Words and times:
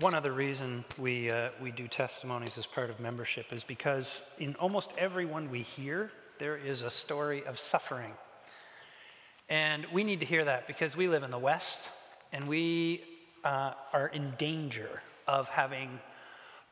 One 0.00 0.14
other 0.14 0.32
reason 0.32 0.84
we, 0.96 1.28
uh, 1.28 1.48
we 1.60 1.72
do 1.72 1.88
testimonies 1.88 2.56
as 2.56 2.66
part 2.66 2.88
of 2.88 3.00
membership 3.00 3.46
is 3.50 3.64
because 3.64 4.22
in 4.38 4.54
almost 4.54 4.92
everyone 4.96 5.50
we 5.50 5.62
hear, 5.62 6.12
there 6.38 6.56
is 6.56 6.82
a 6.82 6.90
story 6.90 7.44
of 7.44 7.58
suffering. 7.58 8.12
And 9.48 9.86
we 9.92 10.04
need 10.04 10.20
to 10.20 10.26
hear 10.26 10.44
that 10.44 10.68
because 10.68 10.94
we 10.94 11.08
live 11.08 11.24
in 11.24 11.32
the 11.32 11.38
West 11.38 11.90
and 12.32 12.46
we 12.46 13.02
uh, 13.42 13.72
are 13.92 14.06
in 14.06 14.34
danger 14.38 15.02
of 15.26 15.48
having 15.48 15.98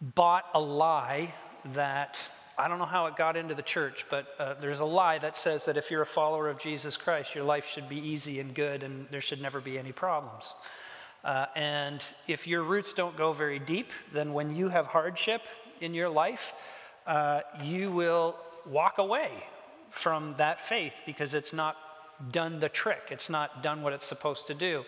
bought 0.00 0.44
a 0.54 0.60
lie 0.60 1.34
that 1.74 2.16
I 2.56 2.68
don't 2.68 2.78
know 2.78 2.86
how 2.86 3.06
it 3.06 3.16
got 3.16 3.36
into 3.36 3.56
the 3.56 3.62
church, 3.62 4.06
but 4.08 4.26
uh, 4.38 4.54
there's 4.60 4.78
a 4.78 4.84
lie 4.84 5.18
that 5.18 5.36
says 5.36 5.64
that 5.64 5.76
if 5.76 5.90
you're 5.90 6.02
a 6.02 6.06
follower 6.06 6.48
of 6.48 6.60
Jesus 6.60 6.96
Christ, 6.96 7.34
your 7.34 7.44
life 7.44 7.64
should 7.74 7.88
be 7.88 7.98
easy 7.98 8.38
and 8.38 8.54
good 8.54 8.84
and 8.84 9.08
there 9.10 9.20
should 9.20 9.42
never 9.42 9.60
be 9.60 9.80
any 9.80 9.90
problems. 9.90 10.44
Uh, 11.24 11.46
and 11.56 12.02
if 12.28 12.46
your 12.46 12.62
roots 12.62 12.92
don't 12.92 13.16
go 13.16 13.32
very 13.32 13.58
deep, 13.58 13.88
then 14.12 14.32
when 14.32 14.54
you 14.54 14.68
have 14.68 14.86
hardship 14.86 15.42
in 15.80 15.94
your 15.94 16.08
life, 16.08 16.52
uh, 17.06 17.40
you 17.62 17.90
will 17.90 18.36
walk 18.64 18.98
away 18.98 19.30
from 19.90 20.34
that 20.38 20.60
faith 20.68 20.92
because 21.04 21.34
it's 21.34 21.52
not 21.52 21.76
done 22.30 22.60
the 22.60 22.68
trick, 22.68 23.02
it's 23.10 23.28
not 23.28 23.62
done 23.62 23.82
what 23.82 23.92
it's 23.92 24.06
supposed 24.06 24.46
to 24.46 24.54
do. 24.54 24.84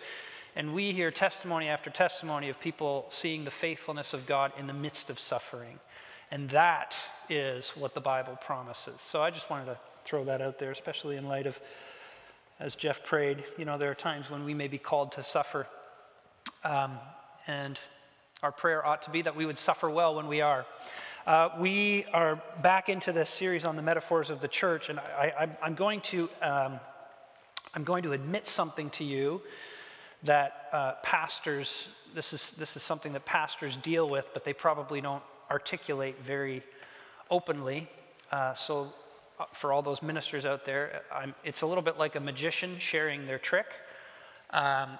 And 0.55 0.73
we 0.73 0.91
hear 0.91 1.11
testimony 1.11 1.67
after 1.67 1.89
testimony 1.89 2.49
of 2.49 2.59
people 2.59 3.05
seeing 3.09 3.45
the 3.45 3.51
faithfulness 3.51 4.13
of 4.13 4.25
God 4.25 4.51
in 4.57 4.67
the 4.67 4.73
midst 4.73 5.09
of 5.09 5.19
suffering. 5.19 5.79
And 6.31 6.49
that 6.49 6.95
is 7.29 7.69
what 7.75 7.93
the 7.93 8.01
Bible 8.01 8.37
promises. 8.45 8.99
So 9.11 9.21
I 9.21 9.29
just 9.29 9.49
wanted 9.49 9.65
to 9.65 9.77
throw 10.05 10.23
that 10.25 10.41
out 10.41 10.59
there, 10.59 10.71
especially 10.71 11.17
in 11.17 11.27
light 11.27 11.47
of, 11.47 11.57
as 12.59 12.75
Jeff 12.75 13.03
prayed, 13.03 13.43
you 13.57 13.65
know, 13.65 13.77
there 13.77 13.91
are 13.91 13.95
times 13.95 14.29
when 14.29 14.43
we 14.43 14.53
may 14.53 14.67
be 14.67 14.77
called 14.77 15.11
to 15.13 15.23
suffer 15.23 15.67
um, 16.63 16.97
and 17.47 17.79
our 18.43 18.51
prayer 18.51 18.85
ought 18.85 19.01
to 19.03 19.09
be 19.09 19.21
that 19.21 19.35
we 19.35 19.45
would 19.45 19.59
suffer 19.59 19.89
well 19.89 20.15
when 20.15 20.27
we 20.27 20.41
are. 20.41 20.65
Uh, 21.27 21.49
we 21.59 22.05
are 22.13 22.41
back 22.63 22.89
into 22.89 23.11
this 23.11 23.29
series 23.29 23.65
on 23.65 23.75
the 23.75 23.81
metaphors 23.81 24.29
of 24.29 24.41
the 24.41 24.47
church, 24.47 24.89
and 24.89 24.99
I, 24.99 25.49
am 25.61 25.75
going 25.75 26.01
to 26.01 26.29
um, 26.41 26.79
I'm 27.73 27.83
going 27.83 28.03
to 28.03 28.13
admit 28.13 28.47
something 28.47 28.89
to 28.91 29.03
you 29.03 29.41
that 30.23 30.69
uh, 30.73 30.93
pastors 31.03 31.87
this 32.15 32.33
is 32.33 32.51
this 32.57 32.75
is 32.75 32.83
something 32.83 33.13
that 33.13 33.25
pastors 33.25 33.77
deal 33.77 34.09
with, 34.09 34.25
but 34.33 34.43
they 34.43 34.53
probably 34.53 35.01
don't 35.01 35.23
articulate 35.51 36.15
very 36.25 36.63
openly. 37.29 37.89
Uh, 38.31 38.53
so, 38.53 38.93
uh, 39.39 39.45
for 39.59 39.71
all 39.71 39.81
those 39.81 40.01
ministers 40.01 40.45
out 40.45 40.65
there, 40.65 41.01
I'm, 41.13 41.33
it's 41.43 41.61
a 41.61 41.65
little 41.65 41.83
bit 41.83 41.97
like 41.97 42.15
a 42.15 42.19
magician 42.19 42.77
sharing 42.79 43.25
their 43.25 43.39
trick. 43.39 43.67
Um, 44.51 44.97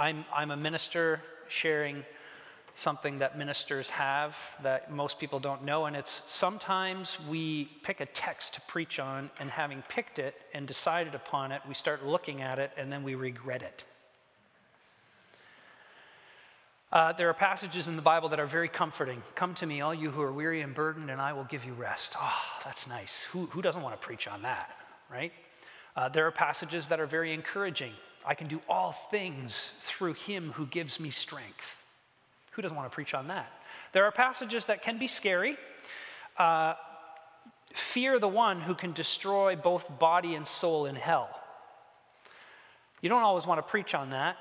I'm, 0.00 0.24
I'm 0.34 0.50
a 0.50 0.56
minister 0.56 1.20
sharing 1.48 2.02
something 2.74 3.18
that 3.18 3.36
ministers 3.36 3.86
have 3.90 4.34
that 4.62 4.90
most 4.90 5.18
people 5.18 5.38
don't 5.38 5.62
know, 5.62 5.84
and 5.84 5.94
it's 5.94 6.22
sometimes 6.26 7.18
we 7.28 7.68
pick 7.84 8.00
a 8.00 8.06
text 8.06 8.54
to 8.54 8.62
preach 8.66 8.98
on, 8.98 9.30
and 9.38 9.50
having 9.50 9.82
picked 9.90 10.18
it 10.18 10.34
and 10.54 10.66
decided 10.66 11.14
upon 11.14 11.52
it, 11.52 11.60
we 11.68 11.74
start 11.74 12.02
looking 12.02 12.40
at 12.40 12.58
it 12.58 12.70
and 12.78 12.90
then 12.90 13.02
we 13.02 13.14
regret 13.14 13.60
it. 13.62 13.84
Uh, 16.90 17.12
there 17.12 17.28
are 17.28 17.34
passages 17.34 17.86
in 17.86 17.94
the 17.94 18.02
Bible 18.02 18.30
that 18.30 18.40
are 18.40 18.46
very 18.46 18.70
comforting. 18.70 19.22
Come 19.34 19.54
to 19.56 19.66
me, 19.66 19.82
all 19.82 19.94
you 19.94 20.10
who 20.10 20.22
are 20.22 20.32
weary 20.32 20.62
and 20.62 20.74
burdened, 20.74 21.10
and 21.10 21.20
I 21.20 21.34
will 21.34 21.44
give 21.44 21.62
you 21.62 21.74
rest. 21.74 22.16
Oh, 22.18 22.32
that's 22.64 22.86
nice. 22.86 23.12
Who, 23.32 23.46
who 23.46 23.60
doesn't 23.60 23.82
want 23.82 24.00
to 24.00 24.06
preach 24.06 24.26
on 24.26 24.40
that, 24.42 24.70
right? 25.12 25.32
Uh, 25.94 26.08
there 26.08 26.26
are 26.26 26.32
passages 26.32 26.88
that 26.88 27.00
are 27.00 27.06
very 27.06 27.34
encouraging. 27.34 27.92
I 28.24 28.34
can 28.34 28.48
do 28.48 28.60
all 28.68 28.94
things 29.10 29.70
through 29.80 30.14
him 30.14 30.52
who 30.52 30.66
gives 30.66 31.00
me 31.00 31.10
strength. 31.10 31.64
Who 32.52 32.62
doesn't 32.62 32.76
want 32.76 32.90
to 32.90 32.94
preach 32.94 33.14
on 33.14 33.28
that? 33.28 33.50
There 33.92 34.04
are 34.04 34.12
passages 34.12 34.64
that 34.66 34.82
can 34.82 34.98
be 34.98 35.08
scary. 35.08 35.56
Uh, 36.36 36.74
fear 37.92 38.18
the 38.18 38.28
one 38.28 38.60
who 38.60 38.74
can 38.74 38.92
destroy 38.92 39.56
both 39.56 39.84
body 39.98 40.34
and 40.34 40.46
soul 40.46 40.86
in 40.86 40.96
hell. 40.96 41.28
You 43.00 43.08
don't 43.08 43.22
always 43.22 43.46
want 43.46 43.58
to 43.58 43.70
preach 43.70 43.94
on 43.94 44.10
that, 44.10 44.36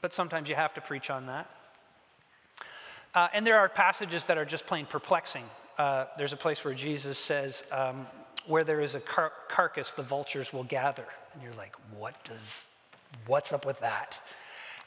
but 0.00 0.12
sometimes 0.12 0.48
you 0.48 0.54
have 0.54 0.74
to 0.74 0.80
preach 0.80 1.10
on 1.10 1.26
that. 1.26 1.48
Uh, 3.14 3.28
and 3.34 3.46
there 3.46 3.58
are 3.58 3.68
passages 3.68 4.24
that 4.24 4.38
are 4.38 4.44
just 4.44 4.66
plain 4.66 4.86
perplexing. 4.86 5.44
Uh, 5.78 6.06
there's 6.16 6.32
a 6.32 6.36
place 6.36 6.64
where 6.64 6.74
Jesus 6.74 7.18
says, 7.18 7.62
um, 7.70 8.06
Where 8.46 8.64
there 8.64 8.80
is 8.80 8.94
a 8.94 9.00
car- 9.00 9.32
carcass, 9.48 9.92
the 9.92 10.02
vultures 10.02 10.52
will 10.52 10.64
gather. 10.64 11.04
And 11.34 11.42
you're 11.42 11.54
like, 11.54 11.74
What 11.96 12.14
does 12.24 12.66
What's 13.26 13.52
up 13.52 13.66
with 13.66 13.80
that? 13.80 14.14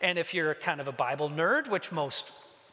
And 0.02 0.18
if 0.20 0.34
you're 0.34 0.56
kind 0.56 0.82
of 0.82 0.88
a 0.88 0.92
Bible 0.92 1.30
nerd, 1.30 1.70
which 1.70 1.92
most 1.92 2.26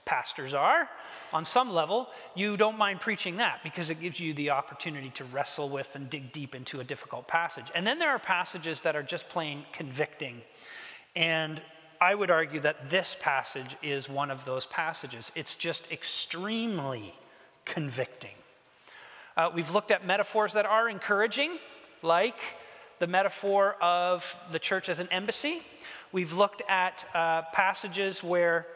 pastors 0.05 0.55
are, 0.55 0.89
on 1.33 1.45
some 1.45 1.71
level, 1.71 2.09
you 2.35 2.57
don't 2.57 2.77
mind 2.77 3.01
preaching 3.01 3.37
that 3.37 3.61
because 3.63 3.89
it 3.89 4.01
gives 4.01 4.19
you 4.19 4.35
the 4.35 4.51
opportunity 4.51 5.11
to 5.11 5.25
wrestle 5.25 5.71
with 5.71 5.87
and 5.95 6.11
dig 6.11 6.33
deep 6.33 6.55
into 6.55 6.81
a 6.81 6.85
difficult 6.85 7.29
passage. 7.29 7.67
And 7.75 7.87
then 7.87 7.99
there 7.99 8.11
are 8.11 8.19
passages 8.19 8.81
that 8.81 8.97
are 8.97 9.03
just 9.03 9.29
plain 9.29 9.65
convicting. 9.73 10.43
And 11.15 11.63
I 12.01 12.15
would 12.15 12.31
argue 12.31 12.61
that 12.61 12.91
this 12.91 13.17
passage 13.21 13.77
is 13.83 14.09
one 14.09 14.31
of 14.31 14.45
those 14.45 14.67
passages. 14.67 15.31
It's 15.37 15.55
just 15.55 15.85
extremely 15.93 17.15
convicting. 17.65 18.35
Uh, 19.37 19.51
we've 19.55 19.71
looked 19.71 19.93
at 19.93 20.05
metaphors 20.05 20.53
that 20.55 20.67
are 20.67 20.89
encouraging, 20.89 21.59
like 22.03 22.37
the 23.03 23.07
metaphor 23.09 23.75
of 23.83 24.23
the 24.53 24.61
church 24.61 24.89
as 24.89 25.01
an 25.01 25.09
embassy. 25.11 25.61
We've 26.13 26.33
looked 26.33 26.63
at 26.69 27.05
uh, 27.13 27.43
passages 27.53 28.23
where 28.23 28.69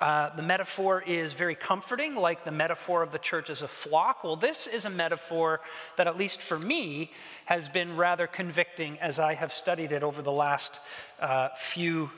uh, 0.00 0.34
the 0.34 0.42
metaphor 0.42 1.02
is 1.02 1.34
very 1.34 1.54
comforting, 1.54 2.14
like 2.14 2.46
the 2.46 2.50
metaphor 2.50 3.02
of 3.02 3.12
the 3.12 3.18
church 3.18 3.50
as 3.50 3.60
a 3.60 3.68
flock. 3.68 4.24
Well, 4.24 4.36
this 4.36 4.66
is 4.66 4.86
a 4.86 4.90
metaphor 4.90 5.60
that, 5.98 6.06
at 6.06 6.16
least 6.16 6.40
for 6.40 6.58
me, 6.58 7.10
has 7.44 7.68
been 7.68 7.94
rather 7.94 8.26
convicting 8.26 8.98
as 9.00 9.18
I 9.18 9.34
have 9.34 9.52
studied 9.52 9.92
it 9.92 10.02
over 10.02 10.22
the 10.22 10.32
last 10.32 10.80
uh, 11.20 11.50
few 11.74 12.10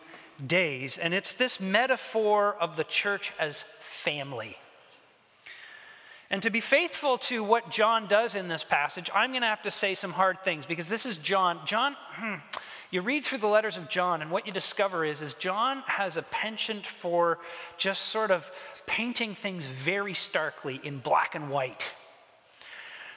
days. 0.46 0.98
And 1.02 1.12
it's 1.12 1.32
this 1.32 1.58
metaphor 1.58 2.54
of 2.60 2.76
the 2.76 2.84
church 2.84 3.32
as 3.40 3.64
family. 4.04 4.56
And 6.34 6.42
to 6.42 6.50
be 6.50 6.60
faithful 6.60 7.16
to 7.18 7.44
what 7.44 7.70
John 7.70 8.08
does 8.08 8.34
in 8.34 8.48
this 8.48 8.64
passage, 8.64 9.08
I'm 9.14 9.30
going 9.30 9.42
to 9.42 9.46
have 9.46 9.62
to 9.62 9.70
say 9.70 9.94
some 9.94 10.10
hard 10.10 10.42
things 10.42 10.66
because 10.66 10.88
this 10.88 11.06
is 11.06 11.16
John. 11.18 11.60
John, 11.64 11.94
hmm, 12.10 12.34
you 12.90 13.02
read 13.02 13.24
through 13.24 13.38
the 13.38 13.46
letters 13.46 13.76
of 13.76 13.88
John, 13.88 14.20
and 14.20 14.32
what 14.32 14.44
you 14.44 14.52
discover 14.52 15.04
is, 15.04 15.22
is 15.22 15.34
John 15.34 15.84
has 15.86 16.16
a 16.16 16.22
penchant 16.22 16.88
for 17.00 17.38
just 17.78 18.06
sort 18.06 18.32
of 18.32 18.42
painting 18.84 19.36
things 19.36 19.62
very 19.84 20.12
starkly 20.12 20.80
in 20.82 20.98
black 20.98 21.36
and 21.36 21.50
white. 21.50 21.84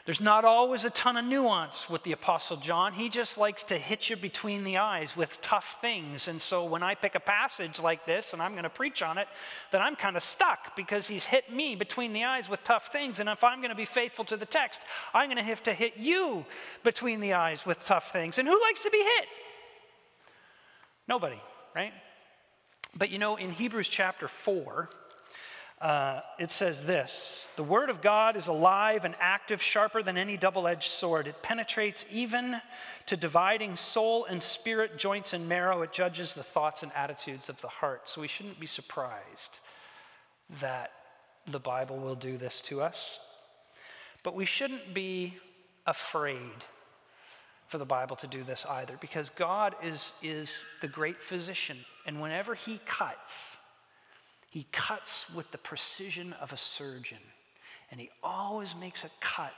There's 0.08 0.22
not 0.22 0.46
always 0.46 0.86
a 0.86 0.90
ton 0.90 1.18
of 1.18 1.26
nuance 1.26 1.90
with 1.90 2.02
the 2.04 2.14
Apostle 2.14 2.56
John. 2.56 2.94
He 2.94 3.10
just 3.10 3.38
likes 3.38 3.66
to 3.66 3.78
hit 3.78 4.10
you 4.10 4.16
between 4.16 4.64
the 4.64 4.78
eyes 4.78 5.14
with 5.18 5.38
tough 5.42 5.66
things. 5.82 6.30
And 6.30 6.42
so 6.42 6.64
when 6.64 6.82
I 6.82 6.96
pick 6.96 7.16
a 7.16 7.20
passage 7.20 7.78
like 7.78 8.06
this 8.06 8.32
and 8.32 8.42
I'm 8.42 8.54
going 8.54 8.64
to 8.64 8.70
preach 8.70 9.02
on 9.02 9.18
it, 9.18 9.28
then 9.70 9.82
I'm 9.82 9.98
kind 9.98 10.16
of 10.16 10.24
stuck 10.24 10.78
because 10.78 11.08
he's 11.08 11.26
hit 11.26 11.52
me 11.54 11.76
between 11.76 12.14
the 12.14 12.24
eyes 12.24 12.48
with 12.48 12.64
tough 12.64 12.84
things. 12.94 13.20
And 13.20 13.28
if 13.28 13.44
I'm 13.44 13.60
going 13.60 13.72
to 13.72 13.76
be 13.76 13.84
faithful 13.84 14.24
to 14.24 14.38
the 14.38 14.46
text, 14.46 14.80
I'm 15.14 15.28
going 15.28 15.36
to 15.36 15.44
have 15.44 15.62
to 15.64 15.74
hit 15.74 15.98
you 15.98 16.46
between 16.86 17.20
the 17.20 17.34
eyes 17.34 17.66
with 17.66 17.78
tough 17.84 18.14
things. 18.14 18.38
And 18.38 18.48
who 18.48 18.62
likes 18.62 18.80
to 18.84 18.90
be 18.90 19.00
hit? 19.00 19.26
Nobody, 21.10 21.42
right? 21.76 21.92
But 22.96 23.10
you 23.10 23.20
know, 23.20 23.36
in 23.36 23.52
Hebrews 23.52 23.90
chapter 23.90 24.30
4, 24.46 24.90
uh, 25.82 26.22
it 26.40 26.52
says 26.52 26.82
this 26.86 27.48
The 27.56 27.64
word 27.64 27.90
of 27.90 28.02
God 28.02 28.36
is 28.36 28.48
alive 28.48 29.06
and 29.06 29.16
active, 29.20 29.62
sharper 29.62 30.02
than 30.02 30.18
any 30.18 30.36
double 30.36 30.68
edged 30.68 30.92
sword. 30.92 31.28
It 31.28 31.42
penetrates 31.44 32.04
even 32.12 32.60
to 33.06 33.18
dividing 33.18 33.76
soul 33.76 34.26
and 34.26 34.42
spirit, 34.42 34.98
joints 34.98 35.34
and 35.34 35.48
marrow. 35.48 35.84
It 35.84 35.94
judges 35.94 36.34
the 36.34 36.44
thoughts 36.44 36.82
and 36.82 36.92
attitudes 36.94 37.50
of 37.50 37.62
the 37.62 37.68
heart. 37.68 38.10
So 38.10 38.22
we 38.22 38.28
shouldn't 38.28 38.60
be 38.60 38.66
surprised 38.66 39.60
that 40.62 40.92
the 41.52 41.60
Bible 41.60 41.98
will 41.98 42.16
do 42.16 42.38
this 42.38 42.62
to 42.62 42.82
us. 42.82 43.20
But 44.24 44.34
we 44.34 44.46
shouldn't 44.46 44.94
be 44.94 45.38
afraid 45.86 46.64
for 47.68 47.78
the 47.78 47.86
Bible 47.86 48.16
to 48.18 48.28
do 48.28 48.44
this 48.44 48.66
either, 48.68 48.98
because 49.00 49.30
God 49.38 49.76
is, 49.84 50.14
is 50.24 50.58
the 50.82 50.88
great 50.88 51.22
physician. 51.22 51.78
And 52.06 52.22
whenever 52.22 52.56
He 52.56 52.80
cuts, 52.86 53.57
he 54.58 54.66
cuts 54.72 55.24
with 55.36 55.52
the 55.52 55.58
precision 55.60 56.34
of 56.42 56.52
a 56.52 56.58
surgeon, 56.58 57.20
and 57.92 58.00
he 58.00 58.10
always 58.24 58.74
makes 58.74 59.04
a 59.04 59.12
cut 59.20 59.54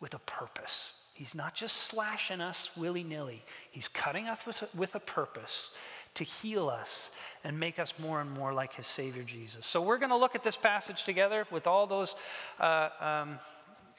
with 0.00 0.14
a 0.14 0.18
purpose. 0.18 0.90
He's 1.14 1.32
not 1.32 1.54
just 1.54 1.76
slashing 1.86 2.40
us 2.40 2.70
willy 2.76 3.04
nilly, 3.04 3.40
he's 3.70 3.86
cutting 3.86 4.26
us 4.26 4.40
with 4.44 4.62
a, 4.62 4.68
with 4.76 4.96
a 4.96 4.98
purpose 4.98 5.70
to 6.14 6.24
heal 6.24 6.68
us 6.68 7.10
and 7.44 7.56
make 7.56 7.78
us 7.78 7.94
more 8.00 8.20
and 8.20 8.28
more 8.28 8.52
like 8.52 8.74
his 8.74 8.88
Savior 8.88 9.22
Jesus. 9.22 9.64
So 9.64 9.80
we're 9.80 9.98
going 9.98 10.10
to 10.10 10.16
look 10.16 10.34
at 10.34 10.42
this 10.42 10.56
passage 10.56 11.04
together 11.04 11.46
with 11.52 11.68
all 11.68 11.86
those 11.86 12.16
uh, 12.58 12.88
um, 13.00 13.38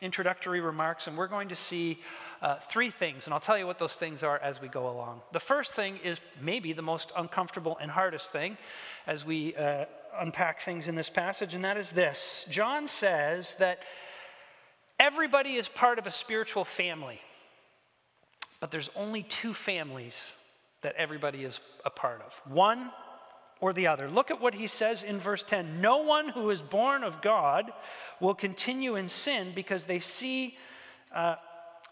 introductory 0.01 0.59
remarks, 0.59 1.07
and 1.07 1.17
we're 1.17 1.27
going 1.29 1.47
to 1.47 1.55
see 1.55 2.01
uh, 2.41 2.57
three 2.69 2.89
things, 2.89 3.25
and 3.25 3.33
I'll 3.33 3.39
tell 3.39 3.57
you 3.57 3.67
what 3.67 3.77
those 3.77 3.93
things 3.93 4.23
are 4.23 4.39
as 4.39 4.59
we 4.59 4.67
go 4.67 4.89
along. 4.89 5.21
The 5.31 5.39
first 5.39 5.73
thing 5.73 5.97
is 6.03 6.17
maybe 6.41 6.73
the 6.73 6.81
most 6.81 7.11
uncomfortable 7.15 7.77
and 7.79 7.91
hardest 7.91 8.31
thing 8.31 8.57
as 9.05 9.23
we 9.23 9.55
uh, 9.55 9.85
unpack 10.19 10.65
things 10.65 10.87
in 10.87 10.95
this 10.95 11.09
passage, 11.09 11.53
and 11.53 11.63
that 11.63 11.77
is 11.77 11.89
this 11.91 12.45
John 12.49 12.87
says 12.87 13.55
that 13.59 13.79
everybody 14.99 15.55
is 15.55 15.67
part 15.67 15.99
of 15.99 16.07
a 16.07 16.11
spiritual 16.11 16.65
family, 16.65 17.21
but 18.59 18.71
there's 18.71 18.89
only 18.95 19.21
two 19.21 19.53
families 19.53 20.15
that 20.81 20.95
everybody 20.95 21.43
is 21.43 21.59
a 21.85 21.91
part 21.91 22.21
of 22.21 22.51
one 22.51 22.89
or 23.59 23.71
the 23.71 23.85
other. 23.85 24.09
Look 24.09 24.31
at 24.31 24.41
what 24.41 24.55
he 24.55 24.65
says 24.65 25.03
in 25.03 25.19
verse 25.19 25.43
10 25.47 25.79
No 25.79 25.97
one 25.97 26.29
who 26.29 26.49
is 26.49 26.59
born 26.59 27.03
of 27.03 27.21
God 27.21 27.71
will 28.19 28.33
continue 28.33 28.95
in 28.95 29.09
sin 29.09 29.51
because 29.53 29.83
they 29.83 29.99
see. 29.99 30.57
Uh, 31.13 31.35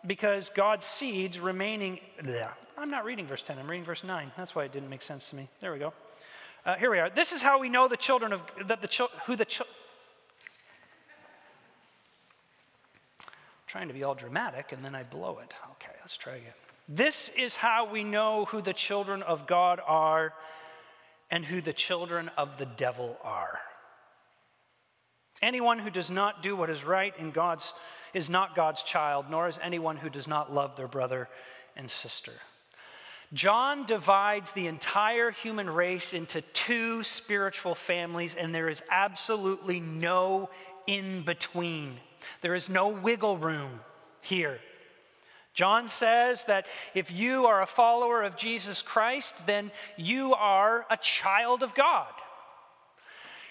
because 0.06 0.50
God's 0.56 0.86
seeds 0.86 1.40
remaining. 1.40 2.00
Bleh. 2.22 2.50
I'm 2.78 2.90
not 2.90 3.04
reading 3.04 3.28
verse 3.28 3.42
10, 3.42 3.58
I'm 3.60 3.70
reading 3.70 3.86
verse 3.86 4.04
9. 4.04 4.32
That's 4.38 4.56
why 4.56 4.64
it 4.64 4.72
didn't 4.72 4.90
make 4.90 5.02
sense 5.02 5.30
to 5.30 5.36
me. 5.36 5.50
There 5.60 5.74
we 5.74 5.80
go. 5.80 5.94
Uh, 6.66 6.76
here 6.76 6.92
we 6.92 7.00
are. 7.00 7.10
This 7.10 7.32
is 7.32 7.42
how 7.42 7.60
we 7.60 7.70
know 7.70 7.88
the 7.88 7.98
children 7.98 8.34
of 8.34 8.42
that 8.68 8.82
the 8.82 8.88
chil- 8.88 9.10
who 9.26 9.36
the 9.36 9.46
children. 9.46 9.76
Trying 13.68 13.88
to 13.88 13.94
be 13.94 14.04
all 14.04 14.16
dramatic 14.16 14.72
and 14.72 14.84
then 14.84 14.96
I 14.96 15.04
blow 15.04 15.40
it. 15.40 15.54
Okay, 15.74 15.96
let's 16.02 16.18
try 16.18 16.36
again. 16.36 16.54
This 16.88 17.30
is 17.38 17.56
how 17.56 17.90
we 17.90 18.04
know 18.04 18.46
who 18.46 18.62
the 18.62 18.74
children 18.74 19.22
of 19.22 19.46
God 19.46 19.80
are 19.86 20.34
and 21.30 21.46
who 21.46 21.62
the 21.62 21.74
children 21.74 22.32
of 22.38 22.58
the 22.58 22.66
devil 22.66 23.18
are. 23.24 23.60
Anyone 25.42 25.80
who 25.80 25.90
does 25.90 26.10
not 26.10 26.44
do 26.44 26.56
what 26.56 26.70
is 26.70 26.84
right 26.84 27.14
in 27.18 27.32
God's 27.32 27.74
is 28.14 28.30
not 28.30 28.56
God's 28.56 28.82
child, 28.82 29.26
nor 29.30 29.48
is 29.48 29.60
anyone 29.62 29.98
who 29.98 30.10
does 30.10 30.28
not 30.28 30.54
love 30.54 30.76
their 30.76 30.88
brother 30.88 31.30
and 31.76 31.90
sister. 31.90 32.34
John 33.34 33.86
divides 33.86 34.52
the 34.52 34.68
entire 34.68 35.30
human 35.30 35.70
race 35.70 36.14
into 36.14 36.42
two 36.42 37.04
spiritual 37.04 37.76
families, 37.76 38.36
and 38.38 38.54
there 38.54 38.70
is 38.70 38.82
absolutely 38.90 39.80
no 39.80 40.50
in 40.88 41.24
between. 41.24 42.00
There 42.42 42.56
is 42.56 42.70
no 42.70 42.88
wiggle 42.88 43.38
room 43.38 43.80
here. 44.22 44.60
John 45.54 45.88
says 45.88 46.44
that 46.46 46.66
if 46.96 47.12
you 47.12 47.46
are 47.46 47.62
a 47.62 47.68
follower 47.68 48.24
of 48.24 48.36
Jesus 48.36 48.82
Christ, 48.82 49.36
then 49.46 49.72
you 49.98 50.34
are 50.34 50.86
a 50.90 50.98
child 50.98 51.62
of 51.62 51.76
God. 51.76 52.08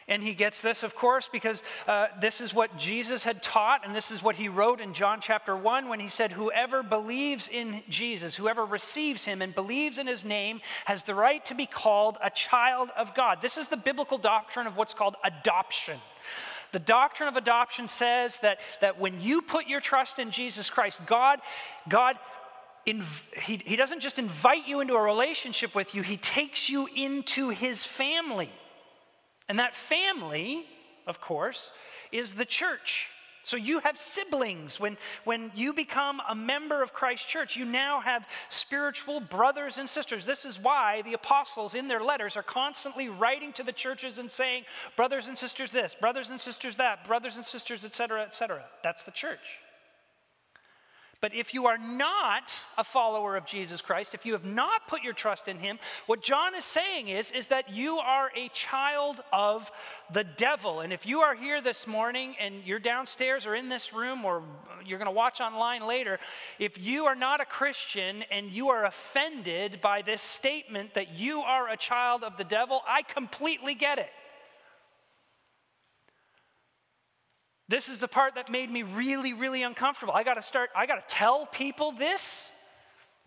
And 0.08 0.22
he 0.22 0.32
gets 0.32 0.62
this, 0.62 0.82
of 0.82 0.94
course, 0.94 1.28
because 1.30 1.62
uh, 1.86 2.06
this 2.18 2.40
is 2.40 2.54
what 2.54 2.76
Jesus 2.78 3.22
had 3.22 3.42
taught, 3.42 3.86
and 3.86 3.94
this 3.94 4.10
is 4.10 4.22
what 4.22 4.36
he 4.36 4.48
wrote 4.48 4.80
in 4.80 4.94
John 4.94 5.20
chapter 5.20 5.54
1 5.54 5.88
when 5.88 6.00
he 6.00 6.08
said, 6.08 6.32
Whoever 6.32 6.82
believes 6.82 7.48
in 7.48 7.82
Jesus, 7.90 8.34
whoever 8.34 8.64
receives 8.64 9.24
him 9.24 9.42
and 9.42 9.54
believes 9.54 9.98
in 9.98 10.06
his 10.06 10.24
name, 10.24 10.60
has 10.86 11.02
the 11.02 11.14
right 11.14 11.44
to 11.44 11.54
be 11.54 11.66
called 11.66 12.16
a 12.22 12.30
child 12.30 12.88
of 12.96 13.14
God. 13.14 13.38
This 13.42 13.58
is 13.58 13.68
the 13.68 13.76
biblical 13.76 14.16
doctrine 14.16 14.66
of 14.66 14.76
what's 14.76 14.94
called 14.94 15.16
adoption. 15.22 16.00
The 16.72 16.78
doctrine 16.78 17.28
of 17.28 17.36
adoption 17.36 17.86
says 17.86 18.38
that, 18.42 18.58
that 18.80 18.98
when 18.98 19.20
you 19.20 19.42
put 19.42 19.66
your 19.66 19.80
trust 19.80 20.18
in 20.18 20.30
Jesus 20.30 20.70
Christ, 20.70 21.00
God, 21.06 21.40
God 21.88 22.16
he, 22.84 23.62
he 23.64 23.76
doesn't 23.76 24.00
just 24.00 24.18
invite 24.18 24.66
you 24.66 24.80
into 24.80 24.94
a 24.94 25.02
relationship 25.02 25.74
with 25.74 25.94
you, 25.94 26.02
he 26.02 26.16
takes 26.16 26.70
you 26.70 26.88
into 26.94 27.50
his 27.50 27.84
family. 27.84 28.50
And 29.48 29.58
that 29.58 29.72
family, 29.88 30.66
of 31.06 31.20
course, 31.20 31.70
is 32.12 32.34
the 32.34 32.44
church. 32.44 33.08
So 33.44 33.56
you 33.56 33.78
have 33.80 33.98
siblings. 33.98 34.78
When, 34.78 34.98
when 35.24 35.50
you 35.54 35.72
become 35.72 36.20
a 36.28 36.34
member 36.34 36.82
of 36.82 36.92
Christ's 36.92 37.26
church, 37.26 37.56
you 37.56 37.64
now 37.64 37.98
have 38.00 38.26
spiritual 38.50 39.20
brothers 39.20 39.78
and 39.78 39.88
sisters. 39.88 40.26
This 40.26 40.44
is 40.44 40.58
why 40.58 41.00
the 41.02 41.14
apostles 41.14 41.74
in 41.74 41.88
their 41.88 42.02
letters 42.02 42.36
are 42.36 42.42
constantly 42.42 43.08
writing 43.08 43.54
to 43.54 43.62
the 43.62 43.72
churches 43.72 44.18
and 44.18 44.30
saying, 44.30 44.64
brothers 44.96 45.28
and 45.28 45.38
sisters 45.38 45.72
this, 45.72 45.96
brothers 45.98 46.28
and 46.28 46.38
sisters 46.38 46.76
that, 46.76 47.06
brothers 47.06 47.36
and 47.36 47.46
sisters, 47.46 47.84
etc., 47.84 48.22
etc. 48.22 48.64
That's 48.82 49.04
the 49.04 49.12
church. 49.12 49.60
But 51.20 51.34
if 51.34 51.52
you 51.52 51.66
are 51.66 51.78
not 51.78 52.54
a 52.76 52.84
follower 52.84 53.36
of 53.36 53.44
Jesus 53.44 53.80
Christ, 53.80 54.14
if 54.14 54.24
you 54.24 54.34
have 54.34 54.44
not 54.44 54.86
put 54.86 55.02
your 55.02 55.14
trust 55.14 55.48
in 55.48 55.58
him, 55.58 55.80
what 56.06 56.22
John 56.22 56.54
is 56.54 56.64
saying 56.64 57.08
is, 57.08 57.32
is 57.32 57.46
that 57.46 57.70
you 57.70 57.98
are 57.98 58.30
a 58.36 58.48
child 58.50 59.16
of 59.32 59.68
the 60.14 60.22
devil. 60.22 60.80
And 60.80 60.92
if 60.92 61.04
you 61.06 61.20
are 61.20 61.34
here 61.34 61.60
this 61.60 61.88
morning 61.88 62.36
and 62.38 62.62
you're 62.64 62.78
downstairs 62.78 63.46
or 63.46 63.56
in 63.56 63.68
this 63.68 63.92
room 63.92 64.24
or 64.24 64.44
you're 64.86 64.98
going 64.98 65.06
to 65.06 65.12
watch 65.12 65.40
online 65.40 65.84
later, 65.84 66.20
if 66.60 66.78
you 66.78 67.06
are 67.06 67.16
not 67.16 67.40
a 67.40 67.44
Christian 67.44 68.22
and 68.30 68.52
you 68.52 68.68
are 68.68 68.84
offended 68.84 69.80
by 69.82 70.02
this 70.02 70.22
statement 70.22 70.94
that 70.94 71.10
you 71.10 71.40
are 71.40 71.68
a 71.68 71.76
child 71.76 72.22
of 72.22 72.36
the 72.36 72.44
devil, 72.44 72.80
I 72.86 73.02
completely 73.02 73.74
get 73.74 73.98
it. 73.98 74.10
This 77.68 77.88
is 77.88 77.98
the 77.98 78.08
part 78.08 78.34
that 78.36 78.50
made 78.50 78.70
me 78.70 78.82
really, 78.82 79.34
really 79.34 79.62
uncomfortable. 79.62 80.14
I 80.14 80.24
got 80.24 80.34
to 80.34 80.42
start, 80.42 80.70
I 80.74 80.86
got 80.86 81.06
to 81.06 81.14
tell 81.14 81.46
people 81.46 81.92
this. 81.92 82.44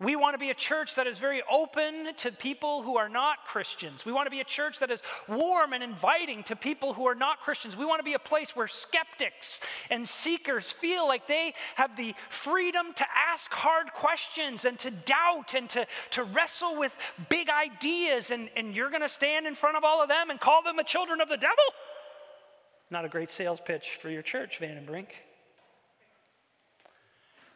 We 0.00 0.16
want 0.16 0.34
to 0.34 0.38
be 0.38 0.50
a 0.50 0.54
church 0.54 0.96
that 0.96 1.06
is 1.06 1.20
very 1.20 1.44
open 1.48 2.12
to 2.16 2.32
people 2.32 2.82
who 2.82 2.96
are 2.96 3.08
not 3.08 3.44
Christians. 3.46 4.04
We 4.04 4.10
want 4.10 4.26
to 4.26 4.32
be 4.32 4.40
a 4.40 4.44
church 4.44 4.80
that 4.80 4.90
is 4.90 5.00
warm 5.28 5.74
and 5.74 5.82
inviting 5.82 6.42
to 6.44 6.56
people 6.56 6.92
who 6.92 7.06
are 7.06 7.14
not 7.14 7.38
Christians. 7.38 7.76
We 7.76 7.84
want 7.84 8.00
to 8.00 8.04
be 8.04 8.14
a 8.14 8.18
place 8.18 8.56
where 8.56 8.66
skeptics 8.66 9.60
and 9.90 10.08
seekers 10.08 10.74
feel 10.80 11.06
like 11.06 11.28
they 11.28 11.54
have 11.76 11.96
the 11.96 12.16
freedom 12.30 12.86
to 12.96 13.04
ask 13.32 13.48
hard 13.52 13.92
questions 13.92 14.64
and 14.64 14.76
to 14.80 14.90
doubt 14.90 15.54
and 15.54 15.70
to, 15.70 15.86
to 16.12 16.24
wrestle 16.24 16.76
with 16.76 16.90
big 17.28 17.48
ideas. 17.48 18.32
And, 18.32 18.50
and 18.56 18.74
you're 18.74 18.90
going 18.90 19.02
to 19.02 19.08
stand 19.08 19.46
in 19.46 19.54
front 19.54 19.76
of 19.76 19.84
all 19.84 20.02
of 20.02 20.08
them 20.08 20.30
and 20.30 20.40
call 20.40 20.64
them 20.64 20.76
the 20.76 20.82
children 20.82 21.20
of 21.20 21.28
the 21.28 21.36
devil? 21.36 21.56
Not 22.92 23.06
a 23.06 23.08
great 23.08 23.30
sales 23.30 23.58
pitch 23.58 23.84
for 24.02 24.10
your 24.10 24.20
church, 24.20 24.58
Van 24.60 24.76
and 24.76 24.86
Brink. 24.86 25.08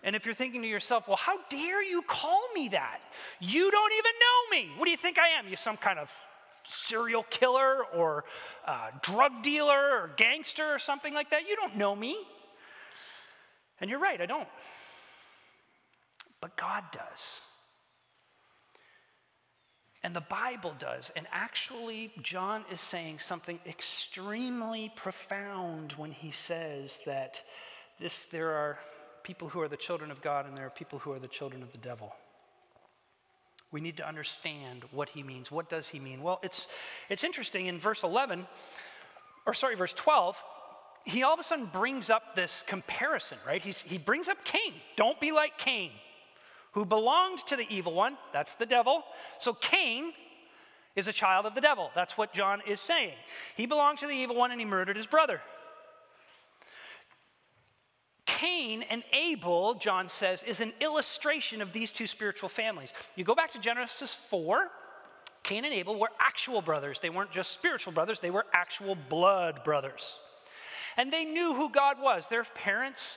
And 0.02 0.16
if 0.16 0.24
you're 0.24 0.34
thinking 0.34 0.62
to 0.62 0.68
yourself, 0.68 1.04
well, 1.06 1.18
how 1.18 1.36
dare 1.50 1.84
you 1.84 2.00
call 2.00 2.40
me 2.54 2.68
that? 2.68 3.00
You 3.38 3.70
don't 3.70 3.92
even 3.92 4.12
know 4.18 4.56
me. 4.56 4.78
What 4.78 4.86
do 4.86 4.90
you 4.90 4.96
think 4.96 5.18
I 5.18 5.38
am? 5.38 5.46
You 5.46 5.56
some 5.56 5.76
kind 5.76 5.98
of 5.98 6.08
serial 6.66 7.22
killer 7.24 7.84
or 7.94 8.24
uh, 8.66 8.88
drug 9.02 9.42
dealer 9.42 9.74
or 9.74 10.10
gangster 10.16 10.72
or 10.72 10.78
something 10.78 11.12
like 11.12 11.28
that? 11.32 11.46
You 11.46 11.54
don't 11.54 11.76
know 11.76 11.94
me. 11.94 12.16
And 13.82 13.90
you're 13.90 14.00
right, 14.00 14.22
I 14.22 14.26
don't. 14.26 14.48
But 16.40 16.56
God 16.56 16.84
does. 16.92 17.40
And 20.06 20.14
the 20.14 20.20
Bible 20.20 20.72
does. 20.78 21.10
And 21.16 21.26
actually, 21.32 22.12
John 22.22 22.64
is 22.70 22.80
saying 22.80 23.18
something 23.26 23.58
extremely 23.66 24.92
profound 24.94 25.94
when 25.96 26.12
he 26.12 26.30
says 26.30 27.00
that 27.06 27.42
this, 27.98 28.24
there 28.30 28.52
are 28.52 28.78
people 29.24 29.48
who 29.48 29.60
are 29.60 29.68
the 29.68 29.76
children 29.76 30.12
of 30.12 30.22
God 30.22 30.46
and 30.46 30.56
there 30.56 30.64
are 30.64 30.70
people 30.70 31.00
who 31.00 31.10
are 31.10 31.18
the 31.18 31.26
children 31.26 31.60
of 31.60 31.72
the 31.72 31.78
devil. 31.78 32.14
We 33.72 33.80
need 33.80 33.96
to 33.96 34.06
understand 34.06 34.84
what 34.92 35.08
he 35.08 35.24
means. 35.24 35.50
What 35.50 35.68
does 35.68 35.88
he 35.88 35.98
mean? 35.98 36.22
Well, 36.22 36.38
it's, 36.44 36.68
it's 37.10 37.24
interesting 37.24 37.66
in 37.66 37.80
verse 37.80 38.04
11, 38.04 38.46
or 39.44 39.54
sorry, 39.54 39.74
verse 39.74 39.92
12, 39.94 40.36
he 41.02 41.24
all 41.24 41.34
of 41.34 41.40
a 41.40 41.42
sudden 41.42 41.68
brings 41.72 42.10
up 42.10 42.36
this 42.36 42.52
comparison, 42.68 43.38
right? 43.44 43.60
He's, 43.60 43.78
he 43.78 43.98
brings 43.98 44.28
up 44.28 44.38
Cain. 44.44 44.74
Don't 44.96 45.20
be 45.20 45.32
like 45.32 45.58
Cain 45.58 45.90
who 46.76 46.84
belonged 46.84 47.38
to 47.46 47.56
the 47.56 47.66
evil 47.74 47.94
one. 47.94 48.18
That's 48.34 48.54
the 48.56 48.66
devil. 48.66 49.02
So 49.38 49.54
Cain 49.54 50.12
is 50.94 51.08
a 51.08 51.12
child 51.12 51.46
of 51.46 51.54
the 51.54 51.60
devil. 51.62 51.90
That's 51.94 52.18
what 52.18 52.34
John 52.34 52.60
is 52.68 52.82
saying. 52.82 53.14
He 53.56 53.64
belonged 53.64 53.98
to 54.00 54.06
the 54.06 54.12
evil 54.12 54.36
one 54.36 54.50
and 54.50 54.60
he 54.60 54.66
murdered 54.66 54.94
his 54.94 55.06
brother. 55.06 55.40
Cain 58.26 58.82
and 58.90 59.02
Abel, 59.14 59.76
John 59.76 60.10
says, 60.10 60.42
is 60.42 60.60
an 60.60 60.74
illustration 60.82 61.62
of 61.62 61.72
these 61.72 61.90
two 61.90 62.06
spiritual 62.06 62.50
families. 62.50 62.90
You 63.14 63.24
go 63.24 63.34
back 63.34 63.52
to 63.52 63.58
Genesis 63.58 64.18
4, 64.28 64.68
Cain 65.44 65.64
and 65.64 65.72
Abel 65.72 65.98
were 65.98 66.10
actual 66.20 66.60
brothers. 66.60 66.98
They 67.00 67.08
weren't 67.08 67.32
just 67.32 67.52
spiritual 67.52 67.94
brothers, 67.94 68.20
they 68.20 68.30
were 68.30 68.44
actual 68.52 68.98
blood 69.08 69.64
brothers. 69.64 70.16
And 70.98 71.10
they 71.10 71.24
knew 71.24 71.54
who 71.54 71.70
God 71.70 71.96
was. 72.02 72.26
Their 72.28 72.44
parents 72.44 73.16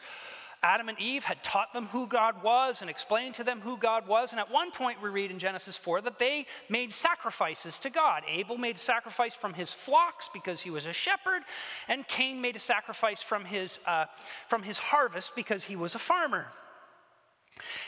Adam 0.61 0.89
and 0.89 0.99
Eve 0.99 1.23
had 1.23 1.41
taught 1.41 1.71
them 1.71 1.85
who 1.85 2.05
God 2.05 2.43
was 2.43 2.81
and 2.81 2.89
explained 2.89 3.35
to 3.35 3.45
them 3.45 3.61
who 3.61 3.77
God 3.77 4.07
was. 4.07 4.31
And 4.31 4.41
at 4.41 4.51
one 4.51 4.71
point, 4.71 5.01
we 5.01 5.09
read 5.09 5.31
in 5.31 5.39
Genesis 5.39 5.77
4 5.77 6.01
that 6.01 6.19
they 6.19 6.45
made 6.67 6.91
sacrifices 6.91 7.79
to 7.79 7.89
God. 7.89 8.23
Abel 8.29 8.57
made 8.57 8.75
a 8.75 8.79
sacrifice 8.79 9.33
from 9.33 9.53
his 9.53 9.71
flocks 9.71 10.29
because 10.33 10.59
he 10.59 10.69
was 10.69 10.85
a 10.85 10.91
shepherd, 10.91 11.43
and 11.87 12.05
Cain 12.09 12.41
made 12.41 12.57
a 12.57 12.59
sacrifice 12.59 13.21
from 13.21 13.45
his, 13.45 13.79
uh, 13.87 14.05
from 14.49 14.61
his 14.61 14.77
harvest 14.77 15.31
because 15.33 15.63
he 15.63 15.77
was 15.77 15.95
a 15.95 15.99
farmer. 15.99 16.47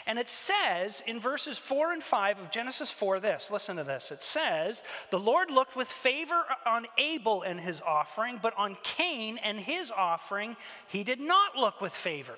And 0.06 0.18
it 0.18 0.30
says 0.30 1.04
in 1.06 1.20
verses 1.20 1.58
4 1.58 1.92
and 1.92 2.04
5 2.04 2.40
of 2.40 2.51
Genesis 2.51 2.90
4 2.92 3.20
this 3.20 3.50
listen 3.51 3.78
to 3.78 3.84
this. 3.84 4.12
It 4.12 4.22
says, 4.22 4.82
The 5.12 5.20
Lord 5.20 5.51
looked 5.51 5.75
with 5.75 5.90
favor 5.90 6.44
on 6.66 6.88
Abel 6.98 7.44
and 7.44 7.60
his 7.60 7.82
offering, 7.82 8.40
but 8.42 8.54
on 8.58 8.78
Cain 8.84 9.40
and 9.40 9.60
his 9.60 9.92
offering, 9.92 10.56
he 10.88 11.04
did 11.04 11.20
not 11.20 11.58
look 11.58 11.82
with 11.82 11.94
favor. 11.94 12.38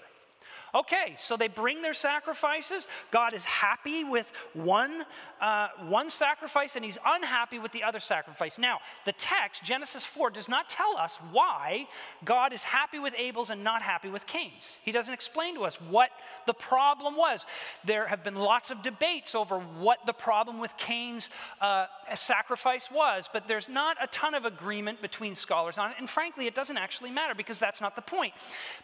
Okay, 0.75 1.15
so 1.19 1.37
they 1.37 1.47
bring 1.47 1.83
their 1.83 1.93
sacrifices. 1.93 2.87
God 3.11 3.35
is 3.35 3.43
happy 3.43 4.03
with 4.03 4.25
one, 4.53 5.05
uh, 5.39 5.67
one 5.87 6.09
sacrifice 6.09 6.75
and 6.75 6.83
he's 6.83 6.97
unhappy 7.05 7.59
with 7.59 7.71
the 7.73 7.83
other 7.83 7.99
sacrifice. 7.99 8.57
Now, 8.57 8.79
the 9.05 9.11
text, 9.11 9.63
Genesis 9.63 10.03
4, 10.03 10.31
does 10.31 10.49
not 10.49 10.69
tell 10.69 10.97
us 10.97 11.19
why 11.31 11.85
God 12.25 12.53
is 12.53 12.63
happy 12.63 12.97
with 12.97 13.13
Abel's 13.15 13.51
and 13.51 13.63
not 13.63 13.83
happy 13.83 14.09
with 14.09 14.25
Cain's. 14.25 14.63
He 14.81 14.91
doesn't 14.91 15.13
explain 15.13 15.53
to 15.55 15.61
us 15.61 15.75
what 15.89 16.09
the 16.47 16.55
problem 16.55 17.15
was. 17.15 17.45
There 17.85 18.07
have 18.07 18.23
been 18.23 18.35
lots 18.35 18.71
of 18.71 18.81
debates 18.81 19.35
over 19.35 19.59
what 19.59 19.99
the 20.07 20.13
problem 20.13 20.59
with 20.59 20.71
Cain's 20.77 21.29
uh, 21.61 21.85
sacrifice 22.15 22.89
was, 22.91 23.29
but 23.31 23.47
there's 23.47 23.69
not 23.69 23.95
a 24.01 24.07
ton 24.07 24.33
of 24.33 24.45
agreement 24.45 25.03
between 25.03 25.35
scholars 25.35 25.77
on 25.77 25.91
it. 25.91 25.97
And 25.99 26.09
frankly, 26.09 26.47
it 26.47 26.55
doesn't 26.55 26.77
actually 26.77 27.11
matter 27.11 27.35
because 27.35 27.59
that's 27.59 27.79
not 27.79 27.95
the 27.95 28.01
point. 28.01 28.33